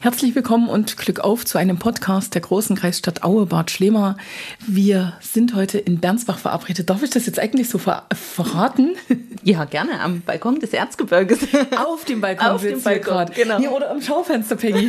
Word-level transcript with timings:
Herzlich 0.00 0.36
willkommen 0.36 0.68
und 0.68 0.96
Glück 0.96 1.18
auf 1.18 1.44
zu 1.44 1.58
einem 1.58 1.76
Podcast 1.76 2.32
der 2.34 2.40
großen 2.40 2.76
Kreisstadt 2.76 3.24
Aue, 3.24 3.46
Bad 3.46 3.72
Schlema. 3.72 4.16
Wir 4.64 5.14
sind 5.20 5.56
heute 5.56 5.78
in 5.78 5.98
Bernsbach 5.98 6.38
verabredet. 6.38 6.88
Darf 6.88 7.02
ich 7.02 7.10
das 7.10 7.26
jetzt 7.26 7.40
eigentlich 7.40 7.68
so 7.68 7.78
ver 7.78 8.04
verraten? 8.12 8.94
Ja, 9.42 9.64
gerne, 9.64 10.00
am 10.00 10.20
Balkon 10.20 10.60
des 10.60 10.72
Erzgebirges. 10.72 11.40
Auf 11.76 12.04
dem 12.04 12.20
Balkon 12.20 12.46
Auf 12.46 12.62
dem 12.62 12.80
Balkon, 12.80 13.26
genau. 13.34 13.58
Hier 13.58 13.72
oder 13.72 13.90
am 13.90 14.00
Schaufenster, 14.00 14.54
Peggy. 14.54 14.88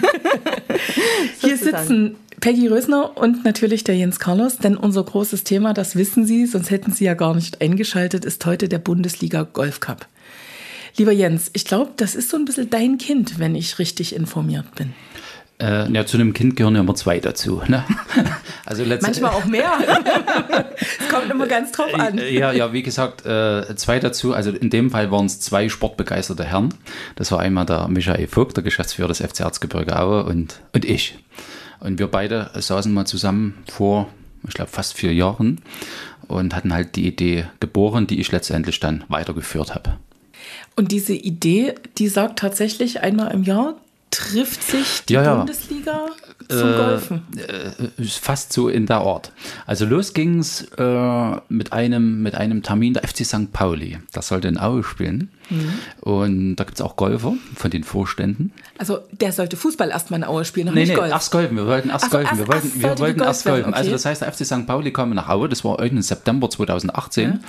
Hier 1.42 1.58
sitzen 1.58 2.16
Peggy 2.40 2.68
Rösner 2.68 3.18
und 3.18 3.44
natürlich 3.44 3.84
der 3.84 3.96
Jens 3.96 4.20
Carlos, 4.20 4.58
denn 4.58 4.78
unser 4.78 5.04
großes 5.04 5.44
Thema, 5.44 5.74
das 5.74 5.96
wissen 5.96 6.26
Sie, 6.26 6.46
sonst 6.46 6.70
hätten 6.70 6.92
Sie 6.92 7.06
ja 7.06 7.16
gar 7.16 7.34
nicht 7.34 7.62
eingeschaltet, 7.62 8.26
ist 8.26 8.46
heute 8.46 8.70
der 8.70 8.80
Bundesliga 8.80 9.42
Golf 9.42 9.80
Cup. 9.80 10.08
Lieber 11.00 11.14
Jens, 11.14 11.50
ich 11.54 11.64
glaube, 11.64 11.94
das 11.96 12.14
ist 12.14 12.30
so 12.30 12.36
ein 12.36 12.44
bisschen 12.44 12.70
dein 12.70 12.98
Kind, 12.98 13.40
wenn 13.40 13.56
ich 13.56 13.80
richtig 13.80 14.14
informiert 14.14 14.76
bin. 14.76 14.94
Äh, 15.58 15.90
ja, 15.94 16.06
zu 16.06 16.18
einem 16.18 16.34
Kind 16.34 16.58
gehören 16.58 16.76
ja 16.76 16.82
immer 16.82 16.94
zwei 16.94 17.20
dazu. 17.22 17.62
Ne? 17.68 17.86
Also 18.66 18.84
Manchmal 18.86 19.32
auch 19.32 19.46
mehr. 19.46 19.72
Es 20.78 21.10
kommt 21.10 21.32
immer 21.32 21.48
ganz 21.48 21.72
drauf 21.72 21.92
an. 21.96 22.20
Ja, 22.30 22.52
ja, 22.52 22.72
wie 22.72 22.84
gesagt, 22.84 23.26
äh, 23.26 23.76
zwei 23.78 24.00
dazu. 24.00 24.34
Also 24.34 24.52
in 24.52 24.70
dem 24.70 24.92
Fall 24.92 25.10
waren 25.10 25.26
es 25.26 25.40
zwei 25.40 25.70
sportbegeisterte 25.70 26.44
Herren. 26.44 26.74
Das 27.16 27.32
war 27.32 27.40
einmal 27.40 27.66
der 27.66 27.88
Michael 27.88 28.28
Vogt, 28.28 28.58
der 28.58 28.64
Geschäftsführer 28.64 29.08
des 29.08 29.22
FC 29.22 29.40
Erzgebirge 29.40 29.98
Aue 29.98 30.26
und, 30.26 30.60
und 30.74 30.86
ich. 30.86 31.18
Und 31.80 31.98
wir 31.98 32.08
beide 32.08 32.52
saßen 32.54 32.94
mal 32.94 33.06
zusammen 33.06 33.58
vor, 33.72 34.10
ich 34.48 34.54
glaube, 34.54 34.70
fast 34.70 34.94
vier 34.96 35.14
Jahren 35.14 35.62
und 36.28 36.54
hatten 36.56 36.74
halt 36.74 36.96
die 36.96 37.08
Idee 37.08 37.46
geboren, 37.60 38.06
die 38.06 38.20
ich 38.20 38.32
letztendlich 38.32 38.80
dann 38.82 39.06
weitergeführt 39.08 39.74
habe. 39.74 39.98
Und 40.76 40.92
diese 40.92 41.14
Idee, 41.14 41.76
die 41.98 42.08
sagt 42.08 42.40
tatsächlich 42.40 43.02
einmal 43.02 43.34
im 43.34 43.44
Jahr, 43.44 43.76
trifft 44.20 44.64
sich 44.64 45.06
die 45.08 45.14
ja, 45.14 45.24
ja. 45.24 45.36
Bundesliga 45.36 46.08
zum 46.48 46.70
äh, 46.70 46.76
Golfen? 46.76 47.22
Äh, 47.38 48.04
fast 48.04 48.54
so 48.54 48.70
in 48.70 48.86
der 48.86 48.98
Art. 48.98 49.32
Also 49.66 49.86
los 49.86 50.14
ging 50.14 50.40
es 50.40 50.68
äh, 50.78 51.36
mit, 51.50 51.74
einem, 51.74 52.22
mit 52.22 52.36
einem 52.36 52.64
Termin 52.64 52.94
der 52.94 53.08
FC 53.08 53.26
St. 53.26 53.52
Pauli. 53.54 54.00
Das 54.12 54.28
sollte 54.28 54.48
in 54.48 54.58
Aue 54.58 54.84
spielen. 54.84 55.30
Mhm. 55.50 55.74
Und 56.02 56.56
da 56.58 56.64
gibt 56.64 56.80
es 56.80 56.82
auch 56.86 56.96
Golfer 56.96 57.34
von 57.56 57.72
den 57.72 57.84
Vorständen. 57.84 58.52
Also 58.78 59.00
der 59.12 59.32
sollte 59.32 59.58
Fußball 59.58 59.90
erstmal 59.90 60.20
in 60.20 60.24
Aue 60.26 60.46
spielen, 60.46 60.68
noch 60.68 60.74
nee, 60.74 60.82
nicht 60.82 60.90
nee, 60.90 60.96
Golf. 60.96 61.12
erst 61.12 61.32
Golfen. 61.32 61.58
Wir 61.58 61.66
wollten 61.66 61.90
erst 61.90 62.12
Golfen. 62.12 62.38
Wir 62.38 62.48
wollten, 62.48 62.82
wir 62.82 63.00
wollten 63.00 63.22
erst 63.22 63.46
Golfen. 63.46 63.66
Also 63.66 63.70
okay. 63.70 63.78
Also 63.78 63.92
das 63.92 64.06
heißt, 64.06 64.22
der 64.22 64.34
FC 64.34 64.46
St. 64.46 64.68
Pauli 64.68 64.92
kam 64.92 65.12
nach 65.12 65.30
Aue. 65.30 65.50
Das 65.50 65.64
war 65.64 65.80
irgendein 65.80 66.04
September 66.04 66.50
2018. 66.50 67.30
Ja. 67.30 67.40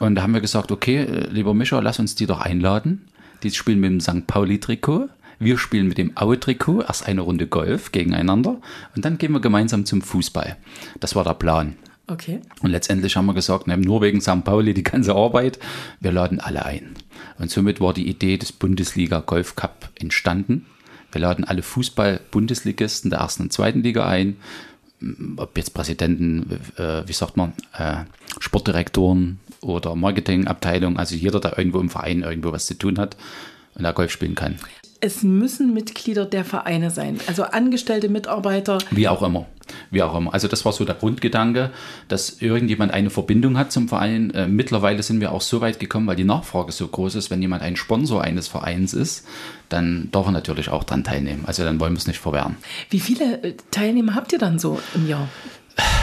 Und 0.00 0.16
da 0.16 0.22
haben 0.22 0.34
wir 0.34 0.40
gesagt, 0.40 0.72
okay, 0.72 0.98
äh, 0.98 1.28
lieber 1.30 1.54
Mischa, 1.54 1.78
lass 1.80 1.98
uns 1.98 2.14
die 2.14 2.26
doch 2.26 2.40
einladen. 2.40 3.08
Die 3.42 3.50
spielen 3.50 3.80
mit 3.80 3.90
dem 3.90 4.00
St. 4.00 4.26
Pauli-Trikot. 4.26 5.08
Wir 5.42 5.58
spielen 5.58 5.88
mit 5.88 5.98
dem 5.98 6.16
Aue-Trikot 6.16 6.82
erst 6.82 7.08
eine 7.08 7.22
Runde 7.22 7.48
Golf 7.48 7.90
gegeneinander 7.90 8.60
und 8.94 9.04
dann 9.04 9.18
gehen 9.18 9.32
wir 9.32 9.40
gemeinsam 9.40 9.84
zum 9.84 10.00
Fußball. 10.00 10.56
Das 11.00 11.16
war 11.16 11.24
der 11.24 11.34
Plan. 11.34 11.74
Okay. 12.06 12.40
Und 12.60 12.70
letztendlich 12.70 13.16
haben 13.16 13.26
wir 13.26 13.34
gesagt, 13.34 13.66
ne, 13.66 13.76
nur 13.76 14.02
wegen 14.02 14.20
St. 14.20 14.44
Pauli 14.44 14.72
die 14.72 14.84
ganze 14.84 15.16
Arbeit, 15.16 15.58
wir 15.98 16.12
laden 16.12 16.38
alle 16.38 16.64
ein. 16.64 16.94
Und 17.40 17.50
somit 17.50 17.80
war 17.80 17.92
die 17.92 18.08
Idee 18.08 18.36
des 18.36 18.52
Bundesliga 18.52 19.18
Golf 19.18 19.56
Cup 19.56 19.90
entstanden. 19.98 20.66
Wir 21.10 21.20
laden 21.20 21.44
alle 21.44 21.62
Fußball-Bundesligisten 21.62 23.10
der 23.10 23.18
ersten 23.18 23.42
und 23.42 23.52
zweiten 23.52 23.82
Liga 23.82 24.06
ein, 24.06 24.36
ob 25.38 25.56
jetzt 25.56 25.74
Präsidenten, 25.74 26.60
äh, 26.76 27.02
wie 27.08 27.12
sagt 27.12 27.36
man, 27.36 27.52
äh, 27.76 28.04
Sportdirektoren 28.38 29.40
oder 29.60 29.96
Marketingabteilung, 29.96 30.98
also 30.98 31.16
jeder, 31.16 31.40
der 31.40 31.58
irgendwo 31.58 31.80
im 31.80 31.90
Verein 31.90 32.22
irgendwo 32.22 32.52
was 32.52 32.66
zu 32.66 32.78
tun 32.78 33.00
hat 33.00 33.16
und 33.74 33.82
da 33.82 33.92
Golf 33.92 34.10
spielen 34.10 34.34
kann 34.34 34.58
es 35.02 35.24
müssen 35.24 35.74
Mitglieder 35.74 36.24
der 36.24 36.44
Vereine 36.44 36.92
sein, 36.92 37.18
also 37.26 37.42
angestellte 37.42 38.08
Mitarbeiter. 38.08 38.78
Wie 38.92 39.08
auch 39.08 39.20
immer. 39.22 39.46
Wie 39.90 40.00
auch 40.00 40.16
immer. 40.16 40.32
Also 40.32 40.46
das 40.46 40.64
war 40.64 40.72
so 40.72 40.84
der 40.84 40.94
Grundgedanke, 40.94 41.72
dass 42.06 42.40
irgendjemand 42.40 42.92
eine 42.92 43.10
Verbindung 43.10 43.58
hat 43.58 43.72
zum 43.72 43.88
Verein. 43.88 44.30
Äh, 44.30 44.46
mittlerweile 44.46 45.02
sind 45.02 45.20
wir 45.20 45.32
auch 45.32 45.40
so 45.40 45.60
weit 45.60 45.80
gekommen, 45.80 46.06
weil 46.06 46.14
die 46.14 46.24
Nachfrage 46.24 46.70
so 46.70 46.86
groß 46.86 47.16
ist, 47.16 47.30
wenn 47.30 47.42
jemand 47.42 47.62
ein 47.62 47.74
Sponsor 47.74 48.22
eines 48.22 48.46
Vereins 48.46 48.94
ist, 48.94 49.26
dann 49.68 50.08
darf 50.12 50.26
er 50.26 50.32
natürlich 50.32 50.68
auch 50.68 50.84
daran 50.84 51.02
teilnehmen. 51.02 51.44
Also 51.46 51.64
dann 51.64 51.80
wollen 51.80 51.94
wir 51.94 51.98
es 51.98 52.06
nicht 52.06 52.20
verwehren. 52.20 52.56
Wie 52.90 53.00
viele 53.00 53.42
äh, 53.42 53.54
Teilnehmer 53.72 54.14
habt 54.14 54.32
ihr 54.32 54.38
dann 54.38 54.60
so 54.60 54.80
im 54.94 55.08
Jahr? 55.08 55.28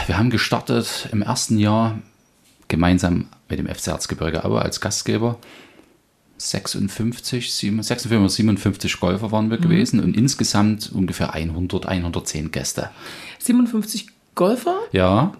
Wir 0.06 0.18
haben 0.18 0.28
gestartet 0.28 1.08
im 1.10 1.22
ersten 1.22 1.56
Jahr 1.56 1.98
gemeinsam 2.68 3.28
mit 3.48 3.58
dem 3.58 3.66
FC 3.66 3.88
Erzgebirge 3.88 4.44
Aue 4.44 4.60
als 4.60 4.82
Gastgeber 4.82 5.38
56, 6.40 7.52
56 7.52 8.10
oder 8.12 8.28
57 8.28 8.98
Golfer 8.98 9.30
waren 9.30 9.50
wir 9.50 9.58
mhm. 9.58 9.62
gewesen 9.62 10.00
und 10.00 10.16
insgesamt 10.16 10.90
ungefähr 10.92 11.34
100, 11.34 11.86
110 11.86 12.50
Gäste. 12.50 12.90
57 13.38 14.06
Golfer? 14.34 14.76
Ja. 14.92 15.32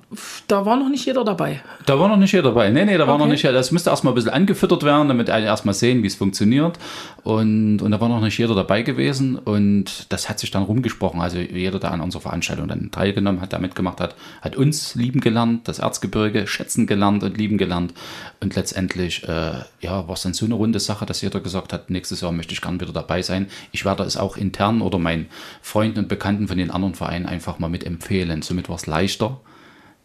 Da 0.49 0.67
war 0.67 0.77
noch 0.77 0.89
nicht 0.89 1.07
jeder 1.07 1.25
dabei. 1.25 1.63
Da 1.87 1.99
war 1.99 2.09
noch 2.09 2.17
nicht 2.17 2.33
jeder 2.33 2.51
dabei. 2.51 2.71
Nee, 2.71 2.85
nee, 2.85 2.99
da 2.99 3.07
war 3.07 3.15
okay. 3.15 3.23
noch 3.23 3.31
nicht 3.31 3.43
jeder. 3.43 3.55
Das 3.55 3.71
müsste 3.71 3.91
erstmal 3.91 4.13
ein 4.13 4.17
bisschen 4.17 4.33
angefüttert 4.33 4.83
werden, 4.83 5.09
damit 5.09 5.31
alle 5.31 5.47
erstmal 5.47 5.75
sehen, 5.75 6.03
wie 6.03 6.09
es 6.09 6.17
funktioniert. 6.17 6.79
Und, 7.23 7.81
und 7.81 7.91
da 7.91 8.01
war 8.01 8.09
noch 8.09 8.21
nicht 8.21 8.37
jeder 8.37 8.55
dabei 8.55 8.83
gewesen. 8.83 9.39
Und 9.39 10.13
das 10.13 10.29
hat 10.29 10.41
sich 10.41 10.51
dann 10.51 10.65
rumgesprochen. 10.65 11.21
Also 11.21 11.39
jeder, 11.39 11.79
der 11.79 11.93
an 11.93 12.01
unserer 12.01 12.23
Veranstaltung 12.23 12.67
dann 12.67 12.91
teilgenommen 12.91 13.41
hat, 13.41 13.53
da 13.53 13.59
mitgemacht 13.59 14.01
hat, 14.01 14.17
hat 14.43 14.57
uns 14.57 14.97
lieben 14.97 15.21
gelernt, 15.21 15.69
das 15.69 15.79
Erzgebirge 15.79 16.47
schätzen 16.49 16.87
gelernt 16.87 17.23
und 17.23 17.39
lieben 17.39 17.59
gelernt. 17.59 17.95
Und 18.41 18.57
letztendlich 18.57 19.23
äh, 19.29 19.53
ja, 19.81 20.09
war 20.09 20.15
es 20.15 20.23
dann 20.23 20.35
so 20.35 20.45
eine 20.47 20.55
runde 20.55 20.81
Sache, 20.81 21.07
dass 21.07 21.23
jeder 21.23 21.41
gesagt 21.41 21.73
hat, 21.73 21.91
nächstes 21.91 22.23
Jahr 22.23 22.33
möchte 22.33 22.53
ich 22.53 22.61
gern 22.61 22.81
wieder 22.81 22.93
dabei 22.93 23.23
sein. 23.23 23.47
Ich 23.71 23.85
werde 23.85 24.03
es 24.03 24.17
auch 24.17 24.37
intern 24.37 24.83
oder 24.83 24.99
meinen 24.99 25.27
Freunden 25.63 26.01
und 26.01 26.09
Bekannten 26.09 26.49
von 26.49 26.59
den 26.59 26.71
anderen 26.71 26.95
Vereinen 26.95 27.27
einfach 27.27 27.61
mal 27.61 27.69
mit 27.69 27.85
empfehlen. 27.85 28.43
Somit 28.43 28.69
war 28.69 28.80
es 28.81 28.87
leichter, 28.87 29.41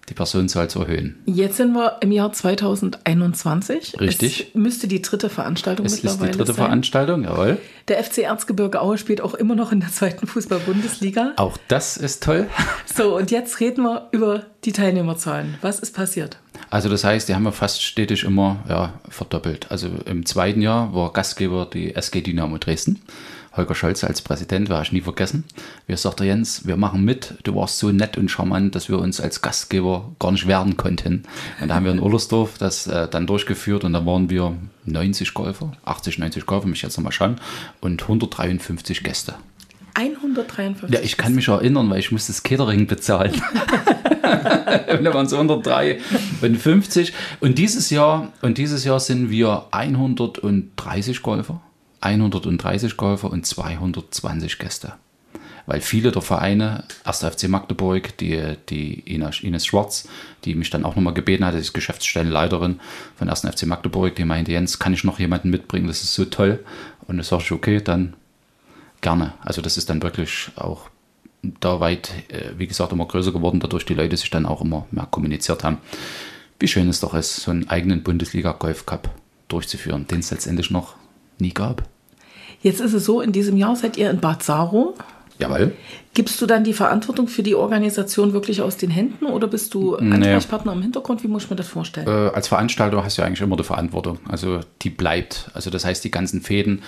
die 0.09 0.13
Personenzahl 0.13 0.69
zu 0.69 0.81
erhöhen. 0.81 1.19
Jetzt 1.25 1.57
sind 1.57 1.73
wir 1.73 1.97
im 2.01 2.11
Jahr 2.11 2.31
2021. 2.31 3.99
Richtig. 3.99 4.47
Es 4.49 4.55
müsste 4.55 4.87
die 4.87 5.01
dritte 5.01 5.29
Veranstaltung 5.29 5.85
es 5.85 5.93
mittlerweile 5.93 6.17
sein. 6.19 6.29
ist 6.29 6.33
die 6.33 6.37
dritte 6.37 6.53
sein. 6.53 6.65
Veranstaltung, 6.65 7.23
jawohl. 7.23 7.57
Der 7.87 8.03
FC 8.03 8.19
Erzgebirge 8.19 8.81
Aue 8.81 8.99
spielt 8.99 9.21
auch 9.21 9.33
immer 9.33 9.55
noch 9.55 9.71
in 9.71 9.79
der 9.79 9.89
zweiten 9.89 10.27
Fußball-Bundesliga. 10.27 11.33
Auch 11.37 11.57
das 11.67 11.97
ist 11.97 12.23
toll. 12.23 12.47
So, 12.95 13.17
und 13.17 13.29
jetzt 13.29 13.59
reden 13.59 13.83
wir 13.83 14.07
über 14.13 14.45
die 14.63 14.71
Teilnehmerzahlen. 14.71 15.55
Was 15.59 15.79
ist 15.79 15.93
passiert? 15.93 16.37
Also 16.69 16.87
das 16.87 17.03
heißt, 17.03 17.27
die 17.27 17.35
haben 17.35 17.43
wir 17.43 17.51
fast 17.51 17.83
stetig 17.83 18.23
immer 18.23 18.63
ja, 18.69 18.93
verdoppelt. 19.09 19.69
Also 19.69 19.89
im 20.05 20.25
zweiten 20.25 20.61
Jahr 20.61 20.93
war 20.93 21.11
Gastgeber 21.11 21.65
die 21.65 21.93
SG 21.93 22.21
Dynamo 22.21 22.57
Dresden. 22.57 23.01
Holger 23.55 23.75
Scholz 23.75 24.03
als 24.03 24.21
Präsident, 24.21 24.69
werde 24.69 24.83
ich 24.83 24.91
nie 24.91 25.01
vergessen. 25.01 25.45
Wir 25.87 25.97
sagte 25.97 26.25
Jens, 26.25 26.67
wir 26.67 26.77
machen 26.77 27.03
mit. 27.05 27.35
Du 27.43 27.55
warst 27.55 27.79
so 27.79 27.91
nett 27.91 28.17
und 28.17 28.29
charmant, 28.29 28.75
dass 28.75 28.89
wir 28.89 28.99
uns 28.99 29.21
als 29.21 29.41
Gastgeber 29.41 30.11
gar 30.19 30.31
nicht 30.31 30.47
wehren 30.47 30.77
konnten. 30.77 31.23
Und 31.61 31.69
da 31.69 31.75
haben 31.75 31.85
wir 31.85 31.91
in 31.91 31.99
Ullersdorf 31.99 32.57
das 32.57 32.87
äh, 32.87 33.07
dann 33.07 33.27
durchgeführt 33.27 33.83
und 33.83 33.93
da 33.93 34.05
waren 34.05 34.29
wir 34.29 34.55
90 34.85 35.33
Golfer, 35.33 35.71
80, 35.85 36.19
90 36.19 36.45
Golfer, 36.45 36.67
mich 36.67 36.81
jetzt 36.81 36.97
nochmal 36.97 37.13
schauen, 37.13 37.37
und 37.81 38.01
153 38.01 39.03
Gäste. 39.03 39.35
153. 39.95 40.93
Ja, 40.93 41.01
ich 41.01 41.15
kann 41.17 41.33
mich 41.35 41.47
erinnern, 41.47 41.89
weil 41.89 41.99
ich 41.99 42.11
musste 42.11 42.33
das 42.33 42.43
Catering 42.43 42.85
bezahlen. 42.85 43.31
und 43.31 43.41
da 45.03 45.13
waren 45.13 45.25
es 45.25 45.33
153. 45.33 47.13
Und 47.39 47.57
dieses 47.57 47.89
Jahr, 47.89 48.33
und 48.41 48.57
dieses 48.57 48.83
Jahr 48.83 48.99
sind 48.99 49.29
wir 49.29 49.67
130 49.71 51.21
Golfer. 51.21 51.61
130 52.01 52.97
Golfer 52.97 53.31
und 53.31 53.45
220 53.45 54.59
Gäste. 54.59 54.93
Weil 55.67 55.81
viele 55.81 56.11
der 56.11 56.21
Vereine, 56.21 56.83
1. 57.05 57.23
FC 57.23 57.47
Magdeburg, 57.47 58.17
die, 58.17 58.55
die 58.69 58.99
Ines, 58.99 59.65
Schwarz, 59.65 60.07
die 60.43 60.53
mich 60.53 60.69
dann 60.69 60.85
auch 60.85 60.95
nochmal 60.95 61.15
gebeten 61.15 61.43
hat, 61.43 61.55
die 61.55 61.73
Geschäftsstellenleiterin 61.73 62.79
von 63.15 63.29
1. 63.29 63.41
FC 63.41 63.65
Magdeburg, 63.65 64.15
die 64.15 64.25
meinte, 64.25 64.51
Jens, 64.51 64.77
kann 64.77 64.93
ich 64.93 65.03
noch 65.03 65.19
jemanden 65.19 65.49
mitbringen, 65.49 65.87
das 65.87 66.03
ist 66.03 66.13
so 66.13 66.25
toll. 66.25 66.63
Und 67.07 67.17
da 67.17 67.23
sage 67.23 67.43
ich, 67.43 67.51
okay, 67.51 67.81
dann 67.81 68.15
gerne. 69.01 69.33
Also 69.41 69.61
das 69.61 69.77
ist 69.77 69.89
dann 69.89 70.03
wirklich 70.03 70.49
auch 70.55 70.89
da 71.59 71.79
weit, 71.79 72.11
äh, 72.29 72.51
wie 72.57 72.67
gesagt, 72.67 72.91
immer 72.91 73.05
größer 73.05 73.31
geworden, 73.31 73.59
dadurch 73.59 73.85
die 73.85 73.93
Leute 73.93 74.17
sich 74.17 74.29
dann 74.29 74.45
auch 74.45 74.61
immer 74.61 74.85
mehr 74.91 75.07
kommuniziert 75.09 75.63
haben. 75.63 75.79
Wie 76.59 76.67
schön 76.67 76.89
es 76.89 76.99
doch 76.99 77.13
ist, 77.13 77.37
so 77.37 77.51
einen 77.51 77.69
eigenen 77.69 78.03
Bundesliga-Golf-Cup 78.03 79.09
durchzuführen, 79.47 80.07
den 80.07 80.19
es 80.19 80.31
letztendlich 80.31 80.71
noch 80.71 80.95
nie 81.39 81.53
gab. 81.53 81.83
Jetzt 82.61 82.81
ist 82.81 82.93
es 82.93 83.05
so, 83.05 83.21
in 83.21 83.31
diesem 83.31 83.57
Jahr 83.57 83.75
seid 83.75 83.97
ihr 83.97 84.09
in 84.09 84.19
Bad 84.19 84.43
Saro. 84.43 84.95
Jawohl. 85.37 85.73
Gibst 86.13 86.41
du 86.41 86.45
dann 86.45 86.63
die 86.63 86.73
Verantwortung 86.73 87.27
für 87.27 87.43
die 87.43 87.55
Organisation 87.55 88.31
wirklich 88.33 88.61
aus 88.61 88.77
den 88.77 88.89
Händen 88.89 89.25
oder 89.25 89.47
bist 89.47 89.73
du 89.73 89.95
Ansprechpartner 89.95 90.71
nee. 90.71 90.77
im 90.77 90.83
Hintergrund? 90.83 91.23
Wie 91.23 91.27
muss 91.27 91.43
ich 91.43 91.49
mir 91.49 91.57
das 91.57 91.67
vorstellen? 91.67 92.07
Äh, 92.07 92.33
als 92.33 92.47
Veranstalter 92.47 93.03
hast 93.03 93.17
du 93.17 93.21
eigentlich 93.21 93.41
immer 93.41 93.57
die 93.57 93.63
Verantwortung. 93.63 94.19
Also 94.29 94.61
die 94.81 94.89
bleibt. 94.89 95.51
Also 95.53 95.69
das 95.69 95.83
heißt, 95.83 96.03
die 96.05 96.11
ganzen 96.11 96.41
Fäden, 96.41 96.83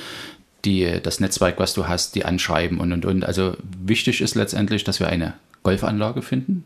die, 0.64 1.00
das 1.04 1.20
Netzwerk, 1.20 1.60
was 1.60 1.74
du 1.74 1.88
hast, 1.88 2.16
die 2.16 2.24
anschreiben 2.24 2.80
und 2.80 2.94
und 2.94 3.06
und. 3.06 3.26
Also 3.26 3.54
wichtig 3.84 4.22
ist 4.22 4.36
letztendlich, 4.36 4.86
dass 4.86 5.02
wir 5.02 5.10
eine 5.10 5.34
Golfanlage 5.64 6.22
finden, 6.22 6.64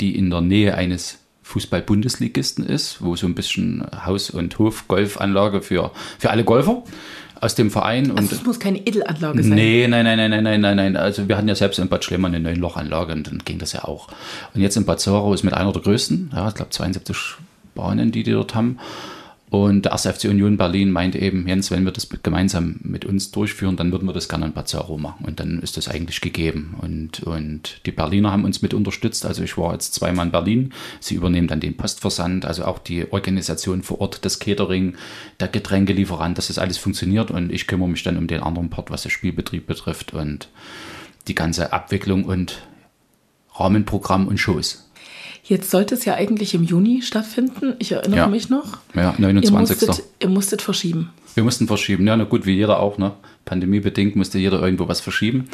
die 0.00 0.16
in 0.16 0.30
der 0.30 0.40
Nähe 0.40 0.74
eines 0.74 1.18
Fußball-Bundesligisten 1.42 2.64
ist, 2.64 3.02
wo 3.02 3.16
so 3.16 3.26
ein 3.26 3.34
bisschen 3.34 3.84
Haus- 4.06 4.30
und 4.30 4.58
Hof-Golfanlage 4.58 5.62
für, 5.62 5.90
für 6.18 6.30
alle 6.30 6.44
Golfer 6.44 6.82
aus 7.40 7.56
dem 7.56 7.70
Verein. 7.70 8.10
Also 8.10 8.22
und 8.22 8.32
es 8.32 8.44
muss 8.44 8.60
keine 8.60 8.78
Edelanlage 8.86 9.42
sein. 9.42 9.54
Nee, 9.54 9.86
nein, 9.88 10.04
nein, 10.04 10.16
nein, 10.16 10.30
nein, 10.30 10.44
nein, 10.44 10.60
nein, 10.60 10.76
nein. 10.76 10.96
Also 10.96 11.28
wir 11.28 11.36
hatten 11.36 11.48
ja 11.48 11.56
selbst 11.56 11.78
in 11.78 11.88
Bad 11.88 12.04
Schlemann 12.04 12.34
eine 12.34 12.48
Neunlochanlage 12.48 13.12
und 13.12 13.26
dann 13.26 13.38
ging 13.44 13.58
das 13.58 13.72
ja 13.72 13.84
auch. 13.84 14.08
Und 14.54 14.60
jetzt 14.60 14.76
in 14.76 14.84
Bad 14.84 15.00
Zorro 15.00 15.34
ist 15.34 15.42
mit 15.42 15.52
einer 15.52 15.72
der 15.72 15.82
größten, 15.82 16.30
ja, 16.32 16.48
ich 16.48 16.54
glaube 16.54 16.70
72 16.70 17.16
Bahnen, 17.74 18.12
die 18.12 18.22
die 18.22 18.32
dort 18.32 18.54
haben. 18.54 18.78
Und 19.52 19.84
der 19.84 19.92
1. 19.92 20.06
FC 20.06 20.30
Union 20.30 20.56
Berlin 20.56 20.90
meinte 20.90 21.18
eben, 21.18 21.46
Jens, 21.46 21.70
wenn 21.70 21.84
wir 21.84 21.92
das 21.92 22.08
gemeinsam 22.22 22.76
mit 22.84 23.04
uns 23.04 23.32
durchführen, 23.32 23.76
dann 23.76 23.92
würden 23.92 24.08
wir 24.08 24.14
das 24.14 24.30
gerne 24.30 24.46
in 24.46 24.54
Bad 24.54 24.66
Zorro 24.66 24.96
machen. 24.96 25.26
Und 25.26 25.40
dann 25.40 25.60
ist 25.60 25.76
das 25.76 25.88
eigentlich 25.88 26.22
gegeben. 26.22 26.74
Und, 26.80 27.22
und 27.24 27.82
die 27.84 27.90
Berliner 27.92 28.32
haben 28.32 28.46
uns 28.46 28.62
mit 28.62 28.72
unterstützt. 28.72 29.26
Also 29.26 29.42
ich 29.42 29.58
war 29.58 29.74
jetzt 29.74 29.92
zweimal 29.92 30.24
in 30.24 30.32
Berlin. 30.32 30.72
Sie 31.00 31.16
übernehmen 31.16 31.48
dann 31.48 31.60
den 31.60 31.76
Postversand, 31.76 32.46
also 32.46 32.64
auch 32.64 32.78
die 32.78 33.12
Organisation 33.12 33.82
vor 33.82 34.00
Ort, 34.00 34.24
das 34.24 34.38
Catering, 34.38 34.94
der 35.38 35.48
Getränkelieferant, 35.48 36.38
dass 36.38 36.46
das 36.46 36.56
alles 36.56 36.78
funktioniert. 36.78 37.30
Und 37.30 37.52
ich 37.52 37.66
kümmere 37.66 37.90
mich 37.90 38.02
dann 38.02 38.16
um 38.16 38.28
den 38.28 38.42
anderen 38.42 38.70
Part, 38.70 38.90
was 38.90 39.02
den 39.02 39.10
Spielbetrieb 39.10 39.66
betrifft 39.66 40.14
und 40.14 40.48
die 41.28 41.34
ganze 41.34 41.74
Abwicklung 41.74 42.24
und 42.24 42.66
Rahmenprogramm 43.54 44.28
und 44.28 44.38
Shows. 44.38 44.90
Jetzt 45.44 45.70
sollte 45.70 45.94
es 45.96 46.04
ja 46.04 46.14
eigentlich 46.14 46.54
im 46.54 46.62
Juni 46.62 47.02
stattfinden. 47.02 47.74
Ich 47.80 47.90
erinnere 47.92 48.20
Ja. 48.20 48.26
mich 48.28 48.48
noch. 48.48 48.78
Ja, 48.94 49.12
Ihr 49.18 49.20
29. 49.26 49.88
musstet, 49.88 50.06
ihr 50.20 50.28
musstet 50.28 50.62
verschieben. 50.62 51.10
Wir 51.34 51.42
mussten 51.42 51.66
verschieben. 51.66 52.06
Ja, 52.06 52.16
na 52.16 52.24
gut, 52.24 52.46
wie 52.46 52.52
jeder 52.54 52.78
auch. 52.78 52.98
Ne? 52.98 53.12
Pandemiebedingt 53.44 54.14
musste 54.16 54.38
jeder 54.38 54.62
irgendwo 54.62 54.86
was 54.86 55.00
verschieben. 55.00 55.48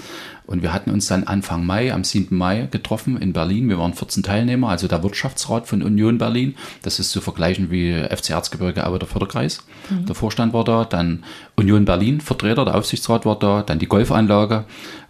Und 0.47 0.61
wir 0.63 0.73
hatten 0.73 0.91
uns 0.91 1.07
dann 1.07 1.25
Anfang 1.25 1.65
Mai, 1.65 1.93
am 1.93 2.05
7. 2.05 2.37
Mai 2.37 2.69
getroffen 2.71 3.17
in 3.17 3.33
Berlin. 3.33 3.69
Wir 3.69 3.79
waren 3.79 3.95
14 3.95 4.23
Teilnehmer, 4.23 4.69
also 4.69 4.89
der 4.89 5.03
Wirtschaftsrat 5.03 5.67
von 5.69 5.83
Union 5.83 6.19
Berlin. 6.19 6.55
Das 6.83 6.99
ist 6.99 7.11
zu 7.11 7.21
vergleichen 7.21 7.71
wie 7.71 7.93
FC 7.95 8.31
Erzgebirge, 8.31 8.85
aber 8.85 8.99
der 8.99 9.09
Förderkreis. 9.09 9.63
Der 9.91 10.15
Vorstand 10.15 10.53
war 10.53 10.65
da. 10.65 10.85
Dann 10.85 11.25
Union 11.57 11.85
Berlin, 11.87 12.21
Vertreter, 12.21 12.65
der 12.65 12.75
Aufsichtsrat 12.75 13.25
war 13.25 13.39
da. 13.39 13.63
Dann 13.63 13.79
die 13.79 13.87
Golfanlage 13.87 14.65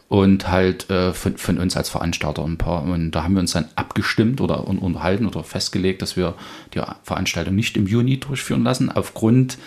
und 0.08 0.48
halt 0.48 0.88
äh, 0.90 1.12
von, 1.12 1.36
von 1.36 1.58
uns 1.58 1.76
als 1.76 1.90
Veranstalter 1.90 2.44
ein 2.44 2.56
paar. 2.56 2.82
Und 2.82 3.10
da 3.10 3.24
haben 3.24 3.34
wir 3.34 3.40
uns 3.40 3.52
dann 3.52 3.68
abgestimmt 3.76 4.40
oder 4.40 4.66
un- 4.66 4.78
unterhalten 4.78 5.26
oder 5.26 5.44
festgelegt, 5.44 6.00
dass 6.02 6.16
wir 6.16 6.34
die 6.74 6.80
Veranstaltung 7.02 7.54
nicht 7.54 7.76
im 7.76 7.86
Juni 7.86 8.18
durchführen 8.18 8.64
lassen, 8.64 8.90
aufgrund 8.90 9.58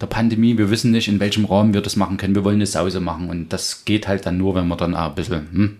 der 0.00 0.06
Pandemie. 0.06 0.56
Wir 0.56 0.70
wissen 0.70 0.90
nicht, 0.90 1.08
in 1.08 1.20
welchem 1.20 1.44
Rahmen 1.44 1.74
wir 1.74 1.82
das 1.82 1.96
machen 1.96 2.16
können. 2.16 2.34
Wir 2.34 2.44
wollen 2.44 2.56
eine 2.56 2.66
Sause 2.66 3.00
machen 3.00 3.28
und 3.28 3.52
das 3.52 3.84
geht 3.84 4.08
halt 4.08 4.24
dann 4.24 4.38
nur, 4.38 4.54
wenn 4.54 4.66
man 4.66 4.78
dann 4.78 4.96
auch 4.96 5.10
ein 5.10 5.14
bisschen 5.14 5.48
hm, 5.52 5.76